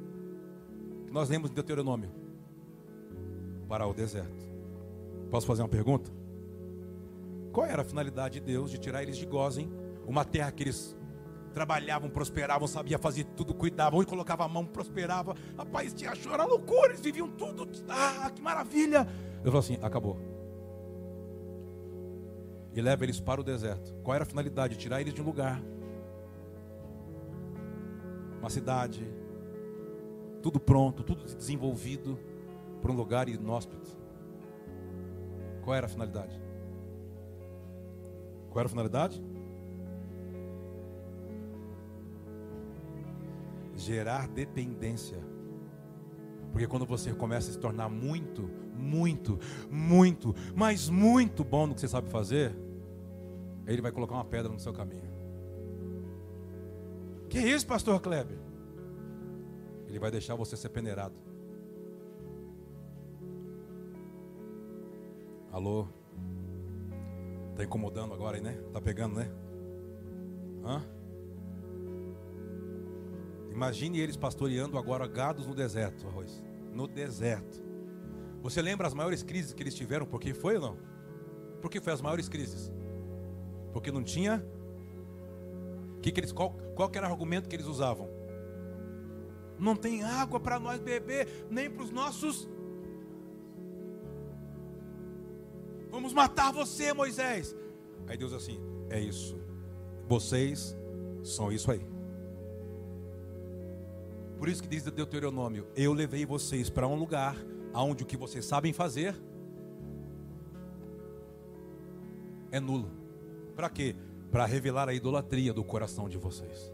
[1.11, 2.13] Nós lemos em Deuteronômio
[3.69, 4.54] para o deserto.
[5.35, 6.13] Posso fazer uma pergunta?
[7.51, 9.69] Qual era a finalidade de Deus de tirar eles de Gozem,
[10.07, 10.97] uma terra que eles
[11.53, 15.35] trabalhavam, prosperavam, sabia fazer tudo, cuidavam, e colocava a mão, prosperava.
[15.59, 17.69] Rapaz, tinha choro, era loucura, eles viviam tudo.
[17.89, 19.09] Ah, que maravilha!
[19.39, 20.17] Eu falo assim: acabou.
[22.73, 23.93] E leva eles para o deserto.
[24.05, 24.77] Qual era a finalidade?
[24.77, 25.61] Tirar eles de um lugar,
[28.39, 29.05] uma cidade,
[30.41, 32.21] tudo pronto, tudo desenvolvido
[32.81, 34.04] para um lugar inóspito.
[35.65, 36.39] Qual era a finalidade?
[38.51, 39.25] Qual era a finalidade?
[43.75, 45.19] Gerar dependência.
[46.53, 49.41] Porque quando você começa a se tornar muito, muito,
[49.71, 52.55] muito, mas muito bom no que você sabe fazer,
[53.67, 55.13] ele vai colocar uma pedra no seu caminho.
[57.29, 58.39] Que isso, pastor Kleber?
[59.89, 61.24] Ele vai deixar você ser peneirado.
[65.55, 65.87] Alô?
[67.55, 68.61] Tá incomodando agora aí, né?
[68.73, 69.31] Tá pegando, né?
[70.65, 70.85] Hã?
[73.53, 76.43] Imagine eles pastoreando agora gados no deserto, arroz.
[76.73, 77.63] No deserto.
[78.43, 80.05] Você lembra as maiores crises que eles tiveram?
[80.05, 80.79] Por que foi ou não?
[81.63, 82.73] Por que foi as maiores crises?
[83.73, 84.45] Porque não tinha.
[86.03, 88.11] Que que eles, qual, qual era o argumento que eles usavam?
[89.57, 92.49] Não tem água para nós beber, nem para os nossos.
[96.05, 97.57] Vamos matar você, Moisés.
[98.07, 99.41] Aí Deus assim: é isso.
[100.07, 100.77] Vocês
[101.23, 101.81] são isso aí.
[104.39, 107.35] Por isso que diz Deuteronômio: Eu levei vocês para um lugar
[107.75, 109.17] onde o que vocês sabem fazer
[112.53, 112.91] é nulo.
[113.57, 113.97] Para quê?
[114.31, 116.71] Para revelar a idolatria do coração de vocês.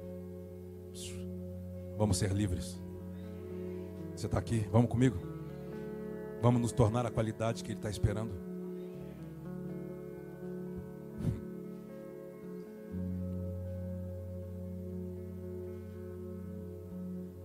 [1.96, 2.82] Vamos ser livres.
[4.12, 4.66] Você está aqui?
[4.72, 5.18] Vamos comigo?
[6.42, 8.49] Vamos nos tornar a qualidade que Ele está esperando.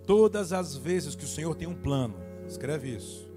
[0.05, 2.15] Todas as vezes que o Senhor tem um plano,
[2.47, 3.29] escreve isso.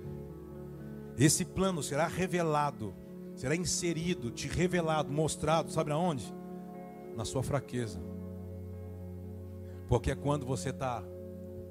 [1.19, 2.95] Esse plano será revelado,
[3.35, 6.33] será inserido, te revelado, mostrado, sabe aonde?
[7.17, 8.01] Na sua fraqueza.
[9.89, 11.03] Porque é quando você está,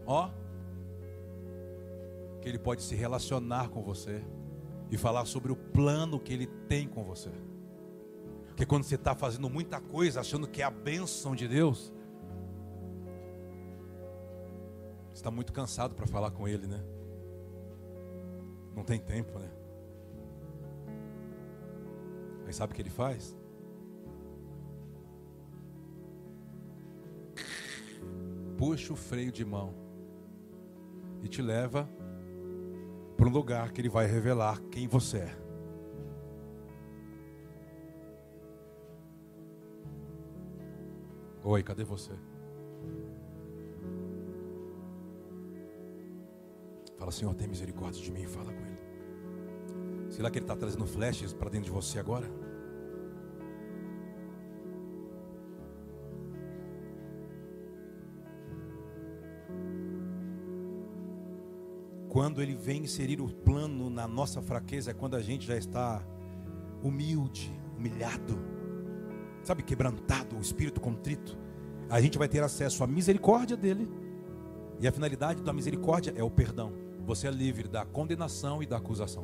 [0.06, 0.30] ó,
[2.42, 4.24] que Ele pode se relacionar com você
[4.90, 7.32] e falar sobre o plano que Ele tem com você.
[8.48, 11.94] Porque quando você está fazendo muita coisa, achando que é a bênção de Deus,
[15.18, 16.84] está muito cansado para falar com Ele, né?
[18.76, 19.50] Não tem tempo, né?
[22.46, 23.36] Mas sabe o que Ele faz?
[28.58, 29.74] puxa o freio de mão
[31.24, 31.88] e te leva
[33.16, 35.38] para um lugar que ele vai revelar quem você é.
[41.44, 42.12] Oi, cadê você?
[47.08, 48.26] Fala, Senhor, tem misericórdia de mim.
[48.26, 50.12] Fala com Ele.
[50.12, 52.30] Será que Ele está trazendo flashes para dentro de você agora?
[62.10, 66.06] Quando Ele vem inserir o plano na nossa fraqueza, é quando a gente já está
[66.84, 68.38] humilde, humilhado,
[69.44, 71.38] sabe, quebrantado, o espírito contrito.
[71.90, 73.90] A gente vai ter acesso à misericórdia dele,
[74.78, 76.87] e a finalidade da misericórdia é o perdão.
[77.08, 79.24] Você é livre da condenação e da acusação.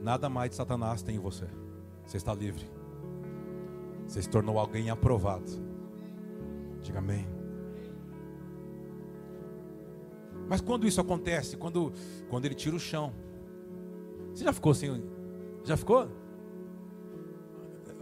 [0.00, 1.46] Nada mais de Satanás tem em você.
[2.04, 2.68] Você está livre.
[4.08, 5.48] Você se tornou alguém aprovado.
[6.82, 7.28] Diga amém.
[10.48, 11.92] Mas quando isso acontece, quando,
[12.28, 13.12] quando ele tira o chão,
[14.34, 15.00] você já ficou assim?
[15.62, 16.08] Já ficou?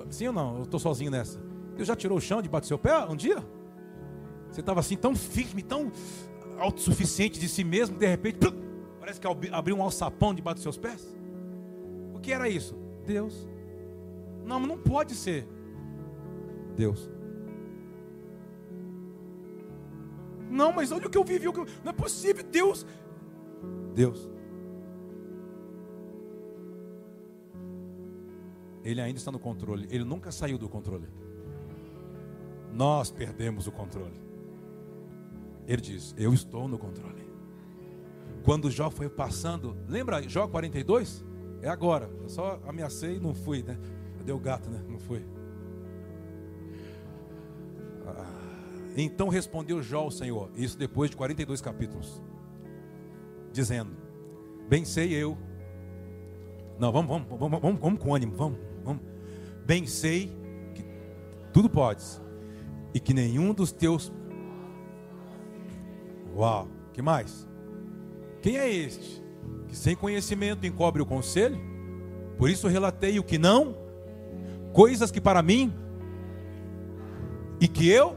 [0.09, 0.57] Sim ou não?
[0.57, 1.39] Eu estou sozinho nessa.
[1.77, 3.47] Deus já tirou o chão debaixo do seu pé um dia?
[4.51, 5.93] Você estava assim tão firme, tão
[6.61, 8.39] autossuficiente de si mesmo, de repente,
[8.99, 11.17] parece que abriu um alçapão debaixo dos seus pés?
[12.15, 12.77] O que era isso?
[13.07, 13.49] Deus.
[14.45, 15.47] Não, não pode ser.
[16.77, 17.11] Deus.
[20.51, 21.47] Não, mas olha o que eu vivi.
[21.47, 22.85] Não é possível, Deus.
[23.95, 24.29] Deus.
[28.83, 29.87] Ele ainda está no controle.
[29.91, 31.09] Ele nunca saiu do controle.
[32.73, 34.30] Nós perdemos o controle.
[35.67, 37.29] Ele diz: Eu estou no controle.
[38.45, 41.25] Quando Jó foi passando, lembra Jó 42?
[41.63, 42.11] É agora.
[42.23, 43.79] Eu só ameacei e não fui, né?
[44.25, 44.83] Deu gato, né?
[44.89, 45.25] Não fui.
[48.97, 52.23] Então respondeu Jó ao Senhor, isso depois de 42 capítulos,
[53.53, 53.93] dizendo:
[54.69, 55.37] Bem sei eu.
[56.79, 59.03] Não, vamos, vamos, vamos, vamos, vamos com ânimo, vamos, vamos.
[59.65, 60.33] Bem sei
[60.75, 60.85] que
[61.53, 62.21] tudo podes,
[62.93, 64.13] e que nenhum dos teus.
[66.41, 67.47] Uau, que mais?
[68.41, 69.23] Quem é este
[69.69, 71.61] que sem conhecimento encobre o conselho?
[72.39, 73.77] Por isso relatei o que não,
[74.73, 75.73] coisas que para mim,
[77.61, 78.17] e que eu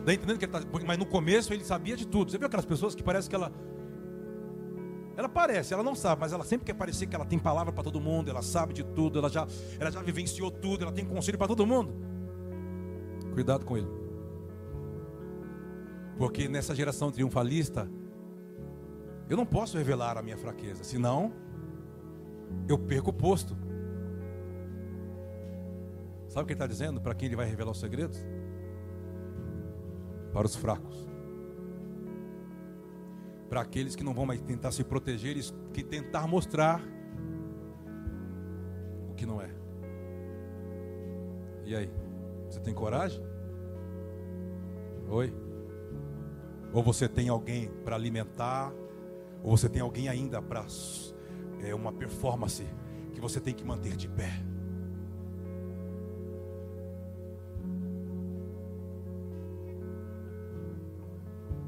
[0.00, 0.86] Está entendendo que ele está.
[0.86, 2.30] Mas no começo ele sabia de tudo.
[2.30, 3.52] Você viu aquelas pessoas que parece que ela.
[5.16, 7.82] Ela parece, ela não sabe, mas ela sempre quer parecer que ela tem palavra para
[7.82, 9.48] todo mundo, ela sabe de tudo, ela já,
[9.80, 11.92] ela já vivenciou tudo, ela tem conselho para todo mundo.
[13.34, 13.97] Cuidado com ele.
[16.18, 17.88] Porque nessa geração triunfalista,
[19.30, 21.32] eu não posso revelar a minha fraqueza, senão
[22.68, 23.56] eu perco o posto.
[26.26, 27.00] Sabe o que ele está dizendo?
[27.00, 28.18] Para quem ele vai revelar os segredos?
[30.32, 31.06] para os fracos.
[33.48, 35.42] Para aqueles que não vão mais tentar se proteger e
[35.72, 36.80] que tentar mostrar
[39.10, 39.50] o que não é.
[41.64, 41.90] E aí?
[42.48, 43.22] Você tem coragem?
[45.08, 45.34] Oi?
[46.72, 48.72] Ou você tem alguém para alimentar?
[49.42, 50.66] Ou você tem alguém ainda para
[51.60, 52.64] é uma performance
[53.12, 54.30] que você tem que manter de pé.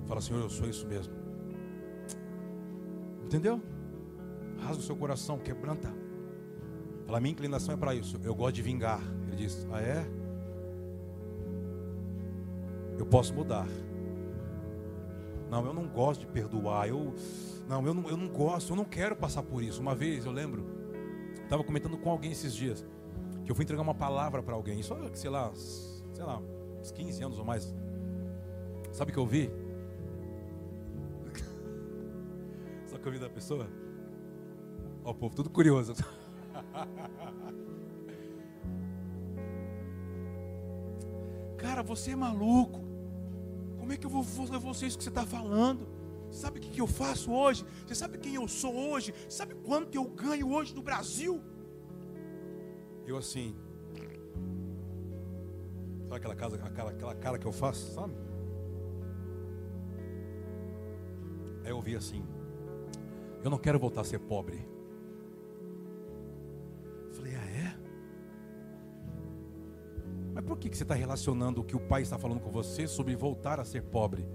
[0.07, 1.15] Fala, Senhor, eu sou isso mesmo.
[3.25, 3.63] Entendeu?
[4.59, 5.89] Rasga o seu coração, quebranta.
[7.07, 8.19] Fala, minha inclinação é para isso.
[8.25, 9.01] Eu gosto de vingar.
[9.29, 10.05] Ele diz, ah é?
[12.99, 13.67] Eu posso mudar.
[15.51, 16.89] Não, eu não gosto de perdoar.
[16.89, 17.13] Eu
[17.69, 19.81] não, eu não, eu não gosto, eu não quero passar por isso.
[19.81, 20.65] Uma vez eu lembro,
[21.43, 22.87] estava comentando com alguém esses dias,
[23.45, 26.41] que eu fui entregar uma palavra para alguém, só, sei lá, sei lá,
[26.81, 27.75] uns 15 anos ou mais.
[28.93, 29.51] Sabe o que eu vi?
[32.87, 33.69] Só que eu vi da pessoa?
[35.05, 35.95] Ó, o povo tudo curioso.
[41.57, 42.80] Cara, você é maluco.
[43.91, 45.85] Como é que eu vou, vou ser isso que você está falando?
[46.31, 47.67] Você sabe o que eu faço hoje?
[47.85, 49.13] Você sabe quem eu sou hoje?
[49.29, 51.43] Você sabe quanto eu ganho hoje no Brasil?
[53.05, 53.57] Eu assim.
[56.05, 57.93] Sabe aquela, casa, aquela, aquela cara que eu faço?
[57.93, 58.15] Sabe?
[61.65, 62.25] Aí eu ouvi assim.
[63.43, 64.65] Eu não quero voltar a ser pobre.
[70.51, 73.61] Por que você está relacionando o que o pai está falando com você sobre voltar
[73.61, 74.27] a ser pobre?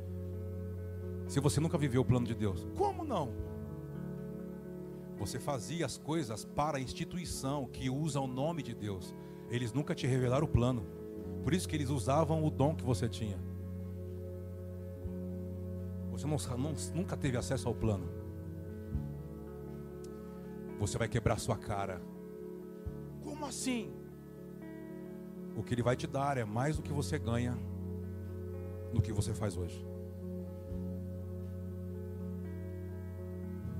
[1.27, 3.33] Se você nunca viveu o plano de Deus, como não?
[5.17, 9.13] Você fazia as coisas para a instituição que usa o nome de Deus.
[9.49, 10.85] Eles nunca te revelaram o plano.
[11.43, 13.37] Por isso que eles usavam o dom que você tinha.
[16.11, 18.07] Você não, não, nunca teve acesso ao plano.
[20.79, 22.01] Você vai quebrar sua cara.
[23.21, 24.04] Como assim?
[25.55, 27.57] O que ele vai te dar é mais do que você ganha
[28.93, 29.85] no que você faz hoje.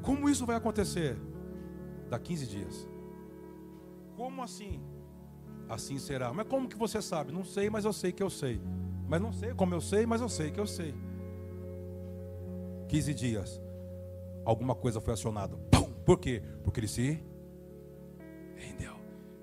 [0.02, 1.18] Como isso vai acontecer?
[2.10, 2.88] Da 15 dias.
[4.16, 4.80] Como assim?
[5.68, 6.32] Assim será.
[6.32, 7.32] Mas como que você sabe?
[7.32, 8.62] Não sei, mas eu sei que eu sei.
[9.08, 10.94] Mas não sei como eu sei, mas eu sei que eu sei.
[12.88, 13.62] 15 dias.
[14.46, 15.58] Alguma coisa foi acionada.
[15.72, 15.92] Pum!
[16.06, 16.44] Por quê?
[16.64, 17.24] Porque ele se
[18.56, 18.96] rendeu.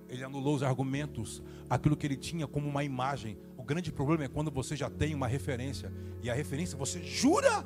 [0.08, 1.42] Ele anulou os argumentos,
[1.74, 3.38] aquilo que ele tinha como uma imagem.
[3.56, 5.90] O grande problema é quando você já tem uma referência.
[6.22, 7.64] E a referência você jura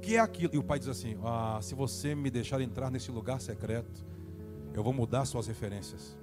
[0.00, 0.54] que é aquilo?
[0.54, 4.06] E o pai diz assim: ah, se você me deixar entrar nesse lugar secreto,
[4.72, 6.16] eu vou mudar suas referências.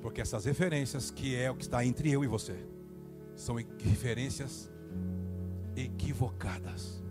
[0.00, 2.56] Porque essas referências, que é o que está entre eu e você,
[3.34, 4.70] são referências
[5.76, 7.02] equivocadas.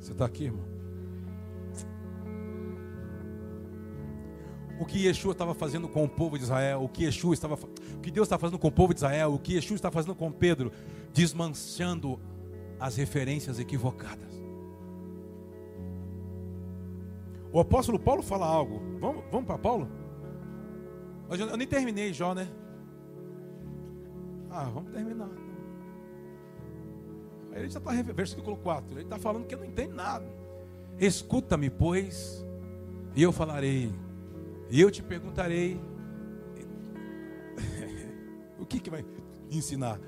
[0.00, 0.75] Você está aqui, irmão?
[4.78, 8.00] O que Yeshua estava fazendo com o povo de Israel, o que Yeshua estava, o
[8.00, 10.30] que Deus está fazendo com o povo de Israel, o que Yeshua está fazendo com
[10.30, 10.70] Pedro,
[11.12, 12.20] desmanchando
[12.78, 14.36] as referências equivocadas.
[17.52, 18.82] O apóstolo Paulo fala algo.
[19.00, 19.88] Vamos, vamos para Paulo?
[21.30, 22.46] Eu nem terminei já, né?
[24.50, 25.30] Ah, vamos terminar.
[27.52, 28.92] Aí ele já está, versículo 4.
[28.92, 30.26] Ele está falando que eu não entendo nada.
[30.98, 32.44] Escuta-me, pois,
[33.14, 33.92] e eu falarei,
[34.70, 35.80] e eu te perguntarei.
[38.58, 39.04] o que, que vai
[39.50, 40.00] ensinar?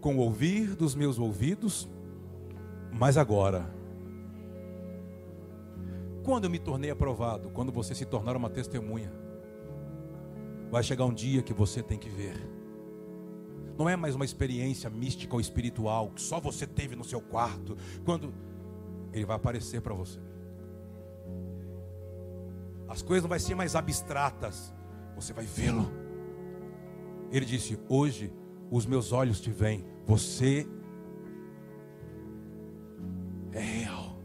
[0.00, 1.88] com o ouvir dos meus ouvidos,
[2.90, 3.70] mas agora.
[6.24, 9.12] Quando eu me tornei aprovado, quando você se tornar uma testemunha,
[10.70, 12.34] vai chegar um dia que você tem que ver.
[13.78, 17.76] Não é mais uma experiência mística ou espiritual que só você teve no seu quarto,
[18.04, 18.32] quando
[19.12, 20.18] ele vai aparecer para você.
[22.90, 24.74] As coisas não vão ser mais abstratas,
[25.14, 25.88] você vai vê-lo.
[27.30, 28.32] Ele disse: Hoje
[28.68, 29.84] os meus olhos te veem.
[30.04, 30.66] Você
[33.52, 34.20] é real.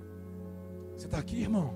[0.97, 1.75] Você está aqui, irmão?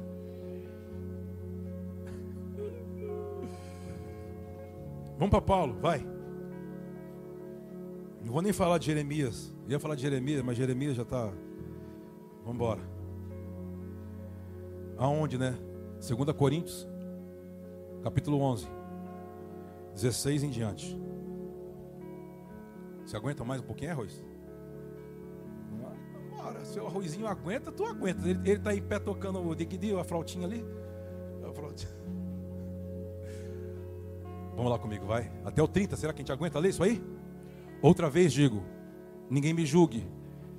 [5.20, 6.04] Vamos para Paulo, vai.
[8.26, 9.54] Não vou nem falar de Jeremias.
[9.66, 11.26] Eu ia falar de Jeremias, mas Jeremias já está.
[12.40, 12.82] Vamos embora.
[14.98, 15.69] Aonde, né?
[16.00, 16.88] 2 Coríntios,
[18.02, 18.68] capítulo 11,
[19.94, 21.00] 16 em diante.
[23.06, 24.24] Você aguenta mais um pouquinho, arroz?
[26.30, 28.28] Bora, se o arrozinho aguenta, tu aguenta.
[28.28, 30.66] Ele está em pé tocando o digdi, a flautinha ali.
[31.44, 31.92] A flautinha.
[34.56, 35.30] Vamos lá comigo, vai.
[35.44, 37.04] Até o 30, será que a gente aguenta ler isso aí?
[37.82, 38.64] Outra vez digo:
[39.30, 40.08] ninguém me julgue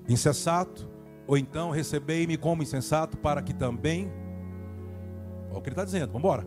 [0.09, 0.89] insensato,
[1.27, 4.20] ou então recebei-me como insensato, para que também.
[5.51, 6.47] Olha o que ele está dizendo, vamos embora.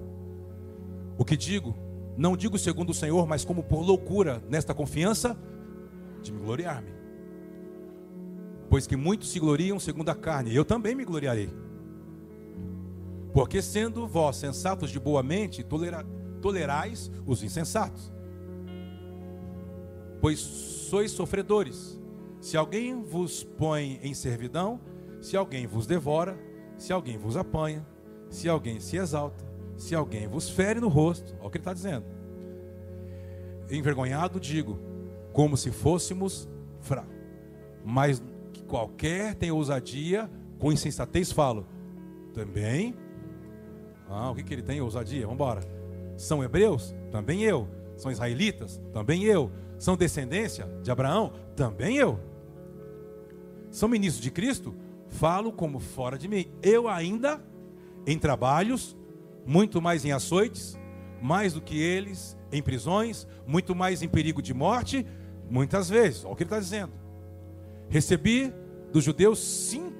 [1.17, 1.75] O que digo,
[2.17, 5.37] não digo segundo o Senhor, mas como por loucura, nesta confiança
[6.21, 6.91] de me gloriar-me.
[8.69, 11.49] Pois que muitos se gloriam segundo a carne, eu também me gloriarei.
[13.33, 16.05] Porque sendo vós sensatos de boa mente, tolera,
[16.41, 18.11] tolerais os insensatos.
[20.21, 21.99] Pois sois sofredores.
[22.39, 24.79] Se alguém vos põe em servidão,
[25.21, 26.37] se alguém vos devora,
[26.77, 27.85] se alguém vos apanha,
[28.33, 29.45] se alguém se exalta,
[29.77, 32.05] se alguém vos fere no rosto, olha o que ele está dizendo.
[33.69, 34.79] Envergonhado digo,
[35.31, 36.49] como se fôssemos
[36.81, 37.13] fracos.
[37.85, 41.67] Mas que qualquer tem ousadia, com insensatez falo.
[42.33, 42.95] Também.
[44.09, 44.81] Ah, o que, que ele tem?
[44.81, 45.21] Ousadia?
[45.21, 45.61] Vamos embora.
[46.17, 46.93] São hebreus?
[47.11, 47.67] Também eu.
[47.95, 48.81] São israelitas?
[48.91, 49.51] Também eu.
[49.77, 51.33] São descendência de Abraão?
[51.55, 52.19] Também eu.
[53.69, 54.73] São ministros de Cristo?
[55.07, 56.47] Falo como fora de mim.
[56.63, 57.39] Eu ainda
[58.05, 58.97] em trabalhos,
[59.45, 60.77] muito mais em açoites,
[61.21, 65.05] mais do que eles em prisões, muito mais em perigo de morte,
[65.49, 66.23] muitas vezes.
[66.23, 66.93] Olha o que ele está dizendo.
[67.89, 68.53] Recebi
[68.91, 69.93] dos judeus cinco.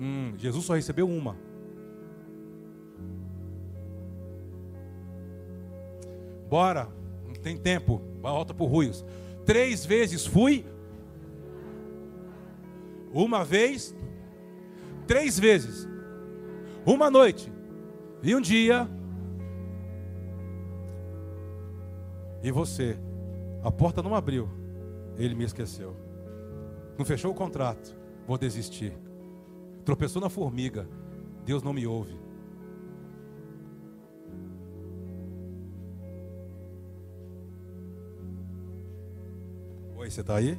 [0.00, 1.36] Hum, Jesus só recebeu uma.
[6.48, 6.88] Bora,
[7.26, 9.04] não tem tempo, volta para o Ruios.
[9.46, 10.66] Três vezes fui.
[13.12, 13.94] Uma vez.
[15.06, 15.88] Três vezes.
[16.84, 17.52] Uma noite.
[18.22, 18.88] E um dia.
[22.42, 22.98] E você.
[23.62, 24.48] A porta não abriu.
[25.16, 25.96] Ele me esqueceu.
[26.98, 27.96] Não fechou o contrato.
[28.26, 28.92] Vou desistir.
[29.84, 30.88] Tropeçou na formiga.
[31.44, 32.20] Deus não me ouve.
[39.96, 40.58] Oi, você está aí?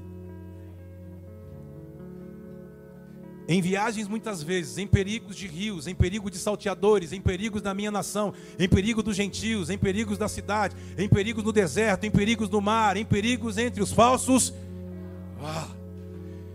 [3.48, 7.74] Em viagens, muitas vezes, em perigos de rios, em perigo de salteadores, em perigos da
[7.74, 12.12] minha nação, em perigo dos gentios, em perigos da cidade, em perigos no deserto, em
[12.12, 14.54] perigos no mar, em perigos entre os falsos.
[15.42, 15.68] Ah,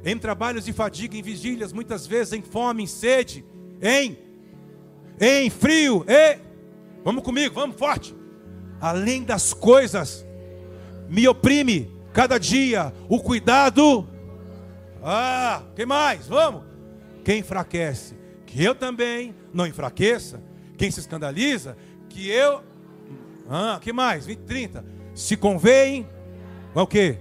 [0.03, 3.45] em trabalhos de fadiga, em vigílias, muitas vezes em fome, em sede,
[3.83, 4.17] em,
[5.21, 6.39] em frio, e,
[7.05, 8.17] vamos comigo, vamos forte.
[8.81, 10.25] Além das coisas,
[11.07, 14.09] me oprime cada dia o cuidado.
[15.03, 16.27] Ah, quem mais?
[16.27, 16.68] Vamos
[17.29, 18.17] quem enfraquece,
[18.47, 20.43] que eu também não enfraqueça.
[20.79, 21.77] Quem se escandaliza,
[22.09, 22.65] que eu.
[23.47, 24.25] Ah, que mais?
[24.25, 24.83] 20, 30.
[25.15, 26.09] Se convém.
[26.75, 27.19] É o quê?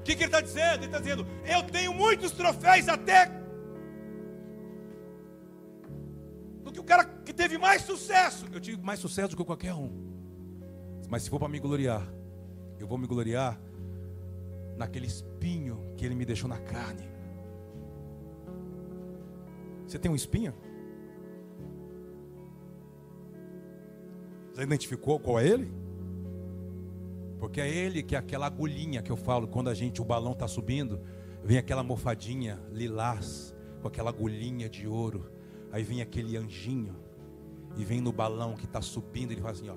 [0.00, 0.78] O que, que ele está dizendo?
[0.78, 3.30] Ele está dizendo: Eu tenho muitos troféus até.
[6.64, 8.44] Do que o cara que teve mais sucesso.
[8.52, 9.88] Eu tive mais sucesso do que qualquer um.
[11.08, 12.04] Mas se for para me gloriar,
[12.80, 13.56] eu vou me gloriar
[14.76, 17.08] naquele espinho que ele me deixou na carne.
[19.86, 20.54] Você tem um espinho?
[24.52, 25.72] Você identificou qual é ele?
[27.38, 30.32] Porque é ele que é aquela agulhinha que eu falo quando a gente o balão
[30.32, 31.00] está subindo,
[31.42, 35.30] vem aquela mofadinha lilás com aquela agulhinha de ouro.
[35.70, 36.96] Aí vem aquele anjinho
[37.76, 39.76] e vem no balão que está subindo, ele faz assim, ó.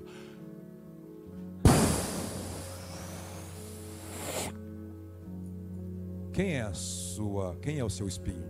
[6.38, 8.46] Quem é a sua, quem é o seu espinho?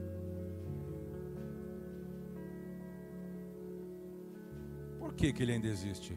[4.99, 6.15] Por que, que ele ainda existe?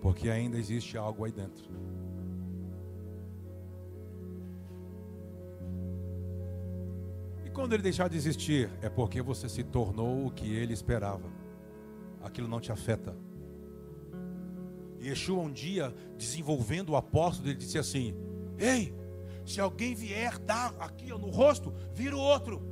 [0.00, 1.64] Porque ainda existe algo aí dentro.
[7.46, 11.30] E quando ele deixar de existir, é porque você se tornou o que ele esperava.
[12.20, 13.16] Aquilo não te afeta.
[14.98, 18.12] E Yeshua um dia, desenvolvendo o apóstolo, ele disse assim:
[18.58, 18.92] Ei,
[19.44, 22.62] se alguém vier dar aqui no rosto, vira o outro.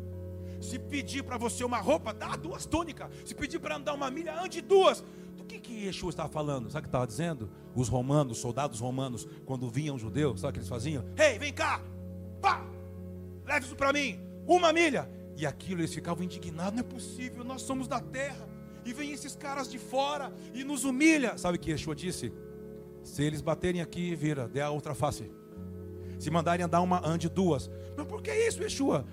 [0.60, 3.10] Se pedir para você uma roupa, dá duas túnicas.
[3.24, 5.02] Se pedir para andar uma milha, ande duas.
[5.36, 6.70] Do que que Yeshua estava falando?
[6.70, 7.50] Sabe o que estava dizendo?
[7.74, 11.04] Os romanos, soldados romanos, quando vinham judeus, sabe o que eles faziam?
[11.16, 11.80] Ei, vem cá!
[12.42, 12.64] Pá!
[13.44, 14.20] Leve isso para mim!
[14.46, 15.10] Uma milha!
[15.36, 18.46] E aquilo eles ficavam indignados, não é possível, nós somos da terra.
[18.84, 21.38] E vem esses caras de fora e nos humilha.
[21.38, 22.32] Sabe o que Yeshua disse?
[23.02, 25.30] Se eles baterem aqui, vira, dê a outra face.
[26.20, 27.70] Se mandarem andar uma, ande duas.
[27.96, 29.06] Mas por que isso, Yeshua?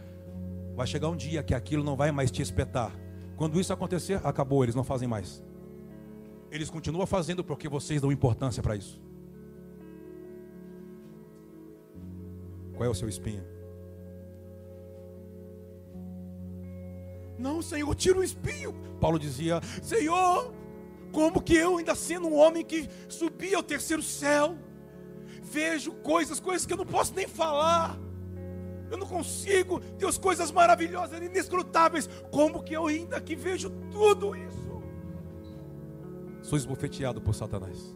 [0.75, 2.91] Vai chegar um dia que aquilo não vai mais te espetar.
[3.37, 5.41] Quando isso acontecer, acabou, eles não fazem mais.
[6.51, 9.01] Eles continuam fazendo porque vocês dão importância para isso.
[12.75, 13.43] Qual é o seu espinho?
[17.39, 18.73] Não, Senhor, tira o espinho.
[18.99, 20.53] Paulo dizia: Senhor,
[21.11, 24.57] como que eu, ainda sendo um homem que subia ao terceiro céu,
[25.51, 27.97] vejo coisas, coisas que eu não posso nem falar.
[28.89, 32.07] Eu não consigo, Deus, coisas maravilhosas, inescrutáveis.
[32.31, 34.81] Como que eu ainda que vejo tudo isso?
[36.41, 37.95] Sou esbofeteado por Satanás.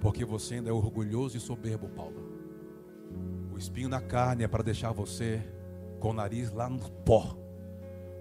[0.00, 2.30] Porque você ainda é orgulhoso e soberbo, Paulo.
[3.52, 5.42] O espinho na carne é para deixar você
[6.00, 7.36] com o nariz lá no pó,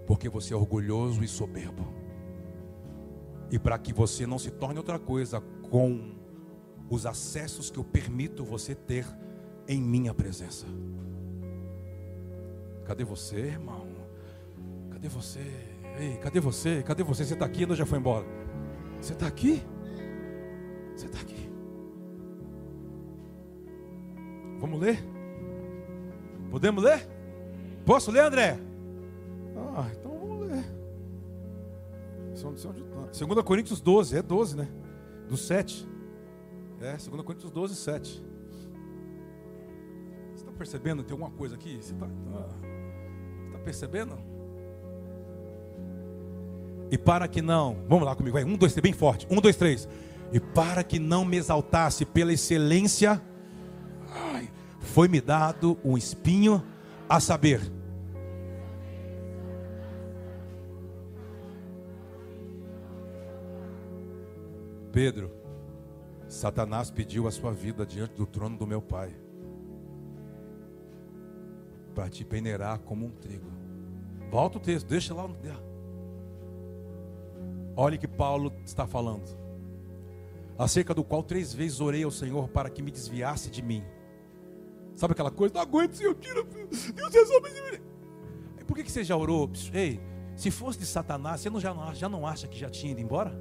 [0.05, 1.87] porque você é orgulhoso e soberbo.
[3.51, 6.20] E para que você não se torne outra coisa com
[6.91, 9.07] os acessos que eu permito você ter
[9.65, 10.65] em minha presença.
[12.83, 13.87] Cadê você, irmão?
[14.91, 15.39] Cadê você?
[15.97, 16.83] Ei, cadê você?
[16.83, 17.23] Cadê você?
[17.23, 18.25] Você está aqui ou já foi embora?
[18.99, 19.63] Você está aqui?
[20.93, 21.49] Você está aqui.
[24.59, 24.99] Vamos ler?
[26.49, 27.07] Podemos ler?
[27.85, 28.59] Posso ler, André?
[29.75, 30.65] Ah, então vamos ler.
[33.13, 34.67] Segunda Coríntios 12, é 12, né?
[35.29, 35.90] Do 7.
[36.81, 38.23] É, 2 Coríntios 12, 7.
[40.33, 41.03] Você está percebendo?
[41.03, 41.77] Tem alguma coisa aqui?
[41.81, 44.17] Você está tá percebendo?
[46.89, 49.27] E para que não, vamos lá comigo, vai, um, dois, três, bem forte.
[49.29, 49.87] Um, dois, três.
[50.33, 53.21] E para que não me exaltasse pela excelência,
[54.79, 56.63] foi-me dado um espinho,
[57.07, 57.61] a saber,
[64.91, 65.40] Pedro,
[66.31, 69.13] Satanás pediu a sua vida diante do trono do meu Pai
[71.93, 73.51] para te peneirar como um trigo.
[74.29, 75.29] Volta o texto, deixa lá.
[77.75, 79.37] Olhe que Paulo está falando,
[80.57, 83.83] acerca do qual três vezes orei ao Senhor para que me desviasse de mim.
[84.95, 85.55] Sabe aquela coisa?
[85.55, 87.81] Não aguento, Senhor, tira, Deus resolve.
[88.65, 89.51] Por que, que você já orou?
[89.73, 89.99] Ei,
[90.37, 93.01] se fosse de Satanás, você não, já, não, já não acha que já tinha ido
[93.01, 93.37] embora?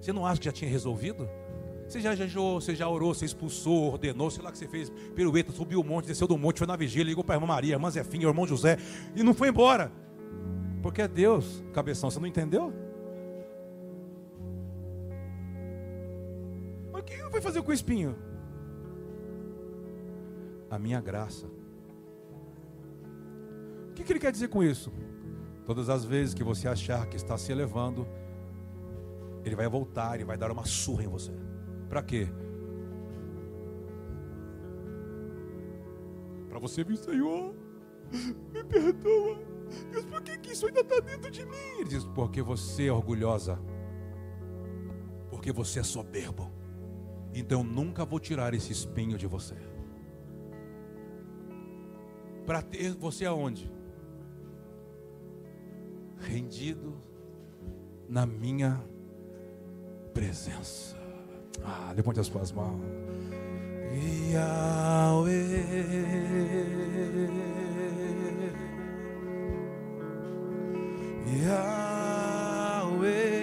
[0.00, 1.28] Você não acha que já tinha resolvido?
[1.88, 5.52] Você já jejuou, você já orou, você expulsou, ordenou, sei lá que você fez, pirueta,
[5.52, 7.88] subiu o monte, desceu do monte, foi na vigília, ligou para a irmã Maria, irmã
[7.90, 8.76] Zefinha, irmão José,
[9.14, 9.92] e não foi embora.
[10.82, 12.72] Porque é Deus, cabeção, você não entendeu?
[16.92, 18.16] Mas o que ele vai fazer com o espinho?
[20.68, 21.46] A minha graça.
[23.90, 24.92] O que ele quer dizer com isso?
[25.64, 28.06] Todas as vezes que você achar que está se elevando,
[29.44, 31.32] ele vai voltar e vai dar uma surra em você.
[31.88, 32.28] Para quê?
[36.48, 37.54] Para você vir, Senhor,
[38.52, 39.38] me perdoa.
[39.90, 41.56] Deus, por que, que isso ainda está dentro de mim?
[41.78, 43.58] Ele diz, porque você é orgulhosa.
[45.30, 46.50] Porque você é soberbo.
[47.34, 49.54] Então nunca vou tirar esse espinho de você.
[52.46, 53.70] Para ter você aonde?
[56.18, 56.94] Rendido
[58.08, 58.82] na minha
[60.14, 60.95] presença.
[61.64, 62.80] Ah, levante as suas mãos.
[64.32, 65.36] Yahweh.
[71.46, 73.35] Yahweh.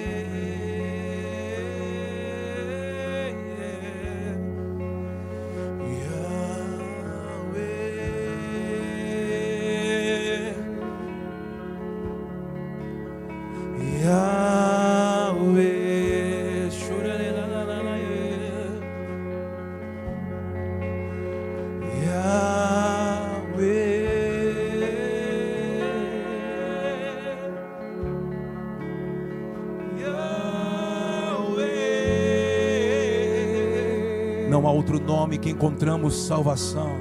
[35.04, 36.92] Nome que encontramos salvação.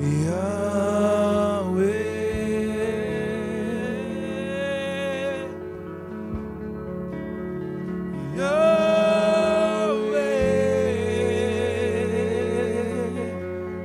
[0.00, 0.72] Yahweh.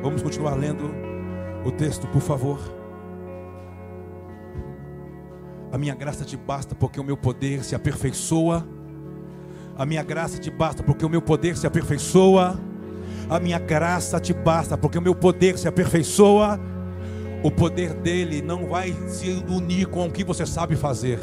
[0.02, 0.90] Vamos continuar lendo
[1.66, 2.60] o texto, por favor.
[5.72, 8.68] A minha graça te basta porque o meu poder se aperfeiçoa.
[9.78, 12.60] A minha graça te basta porque o meu poder se aperfeiçoa
[13.30, 16.60] a minha graça te basta, porque o meu poder se aperfeiçoa.
[17.44, 21.20] O poder dele não vai se unir com o que você sabe fazer,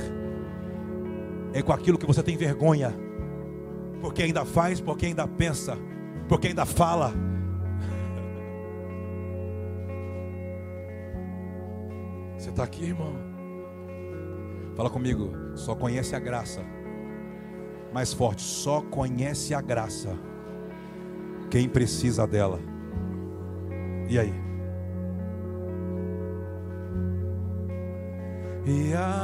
[1.52, 2.94] é com aquilo que você tem vergonha,
[4.00, 5.76] porque ainda faz, porque ainda pensa,
[6.28, 7.12] porque ainda fala.
[12.38, 13.12] Você está aqui, irmão?
[14.76, 16.64] Fala comigo, só conhece a graça.
[17.92, 20.16] Mais forte, só conhece a graça
[21.54, 22.58] quem precisa dela.
[24.08, 24.34] E aí?
[28.66, 29.14] Yahweh.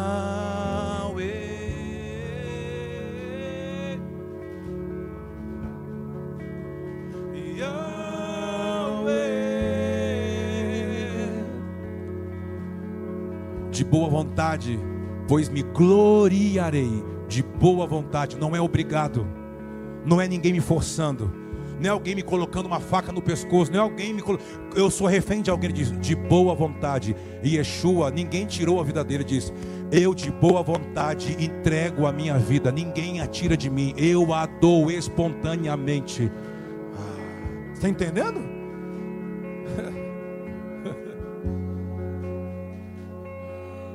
[13.73, 14.79] De boa vontade,
[15.27, 19.27] pois me gloriarei de boa vontade, não é obrigado,
[20.07, 21.40] não é ninguém me forçando
[21.81, 24.77] não é alguém me colocando uma faca no pescoço, não é alguém me colocando.
[24.77, 27.17] Eu sou refém de alguém, diz, de boa vontade.
[27.43, 29.51] E Yeshua, ninguém tirou a vida dele, diz:
[29.91, 34.45] Eu de boa vontade entrego a minha vida, ninguém a tira de mim, eu a
[34.45, 36.31] dou espontaneamente.
[36.95, 38.41] Ah, está entendendo?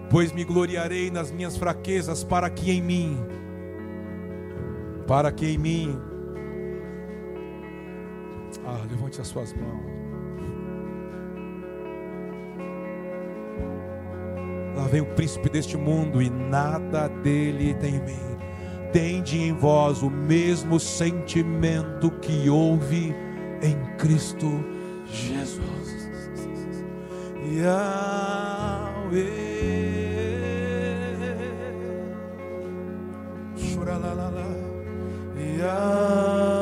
[0.09, 3.23] pois me gloriarei nas minhas fraquezas, para que em mim,
[5.05, 6.14] para que em mim
[8.65, 10.05] ah, levante as suas mãos.
[14.75, 18.37] Lá vem o príncipe deste mundo e nada dele tem em mim.
[18.91, 23.15] Tende em vós o mesmo sentimento que houve
[23.61, 24.63] em Cristo
[25.05, 26.09] Jesus.
[27.53, 27.95] Yahweh.
[33.73, 34.45] Chora lá, lá, lá.
[35.57, 36.54] Yahweh.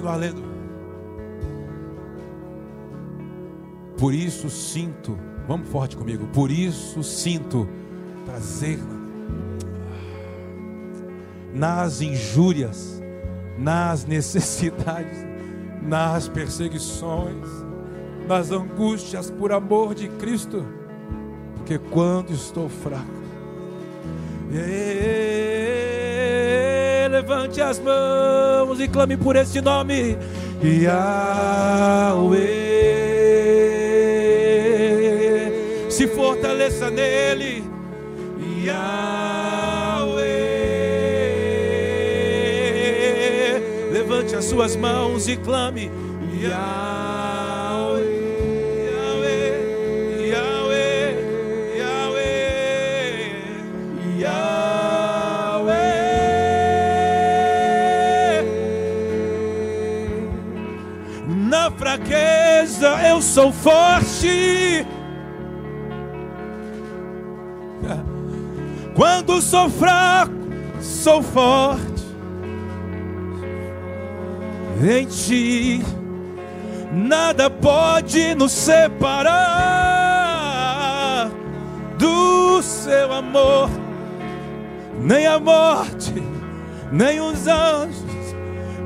[0.00, 0.42] Continuar lendo.
[3.98, 6.26] Por isso sinto, vamos forte comigo.
[6.28, 7.68] Por isso sinto
[8.24, 8.78] prazer
[11.52, 13.02] nas injúrias,
[13.58, 15.18] nas necessidades,
[15.82, 17.46] nas perseguições,
[18.26, 20.64] nas angústias por amor de Cristo,
[21.56, 23.20] porque quando estou fraco,
[27.20, 30.16] levante as mãos e clame por esse nome.
[30.62, 31.10] Yahweh.
[35.90, 37.62] Se fortaleça nele.
[38.64, 40.30] Yahweh.
[43.92, 45.90] Levante as suas mãos e clame.
[46.42, 46.99] Yahweh.
[62.82, 64.86] Eu sou forte.
[68.94, 70.32] Quando sou fraco,
[70.80, 72.00] sou forte.
[74.82, 75.82] Em ti,
[76.92, 79.30] nada pode nos separar
[81.98, 83.68] do seu amor,
[84.98, 86.14] nem a morte,
[86.90, 88.34] nem os anjos,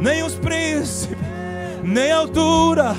[0.00, 1.24] nem os príncipes
[1.84, 2.96] nem altura.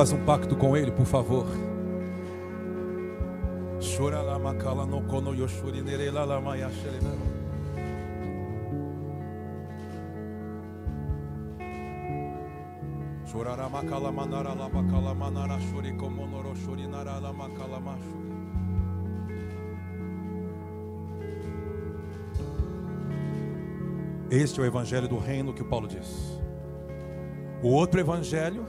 [0.00, 1.44] Faz um pacto com Ele, por favor.
[4.52, 6.70] No kono yoshuri nere la maya
[13.30, 18.30] Chorara makala manara la bakala manara shuri komonoro shuri nara la makala mashuri.
[24.32, 26.40] Este é o evangelho do reino que Paulo diz.
[27.62, 28.64] O outro evangelho,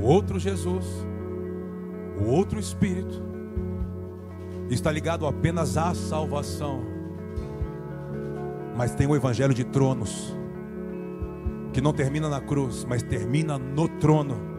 [0.00, 0.86] o outro Jesus,
[2.18, 3.33] o outro Espírito,
[4.70, 6.82] está ligado apenas à salvação.
[8.76, 10.34] Mas tem o evangelho de tronos,
[11.72, 14.54] que não termina na cruz, mas termina no trono.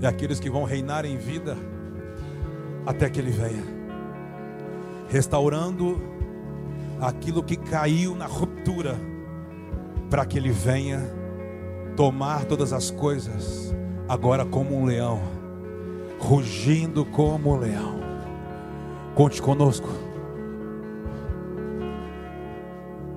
[0.00, 1.56] e aqueles que vão reinar em vida
[2.86, 3.62] até que ele venha,
[5.08, 6.00] restaurando
[7.00, 8.96] aquilo que caiu na ruptura,
[10.08, 11.00] para que ele venha
[11.96, 13.74] tomar todas as coisas
[14.10, 15.22] agora como um leão,
[16.18, 18.00] rugindo como um leão.
[19.14, 19.88] Conte conosco.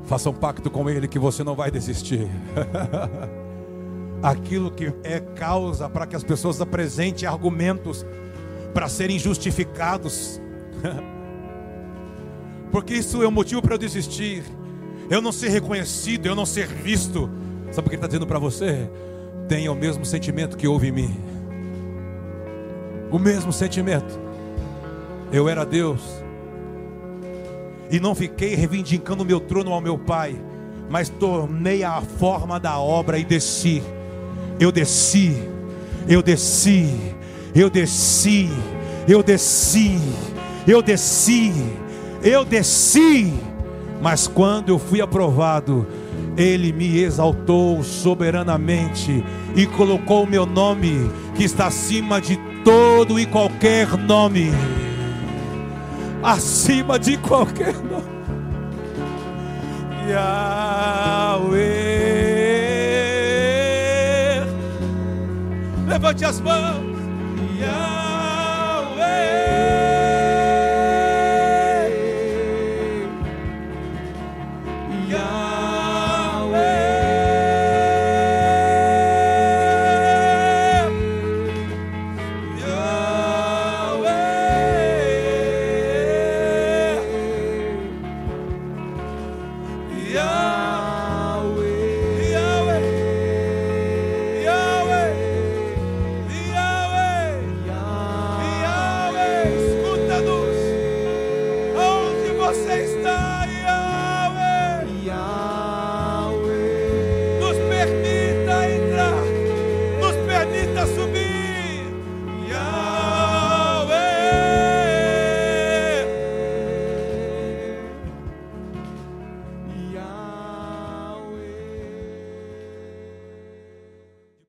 [0.04, 2.30] Faça um pacto com Ele que você não vai desistir.
[4.22, 8.06] Aquilo que é causa para que as pessoas apresentem argumentos
[8.72, 10.40] para serem justificados.
[12.72, 14.44] Porque isso é um motivo para eu desistir.
[15.10, 17.28] Eu não ser reconhecido, eu não ser visto.
[17.72, 18.88] Sabe o que ele está dizendo para você?
[19.48, 21.18] Tenha o mesmo sentimento que houve em mim.
[23.12, 24.20] O mesmo sentimento.
[25.32, 26.24] Eu era Deus.
[27.90, 30.36] E não fiquei reivindicando o meu trono ao meu Pai,
[30.90, 33.84] mas tornei a forma da obra e desci.
[34.60, 35.36] Eu desci,
[36.08, 37.16] eu desci,
[37.56, 38.50] eu desci,
[39.08, 39.98] eu desci,
[40.68, 41.54] eu desci,
[42.24, 43.34] eu desci.
[44.02, 45.88] Mas quando eu fui aprovado,
[46.36, 49.24] Ele me exaltou soberanamente
[49.56, 54.52] e colocou o meu nome, que está acima de todo e qualquer nome.
[56.24, 58.14] Acima de qualquer nome.
[60.10, 60.34] Yahweh.
[65.88, 66.98] Levante as mãos.
[67.60, 68.24] Yahweh.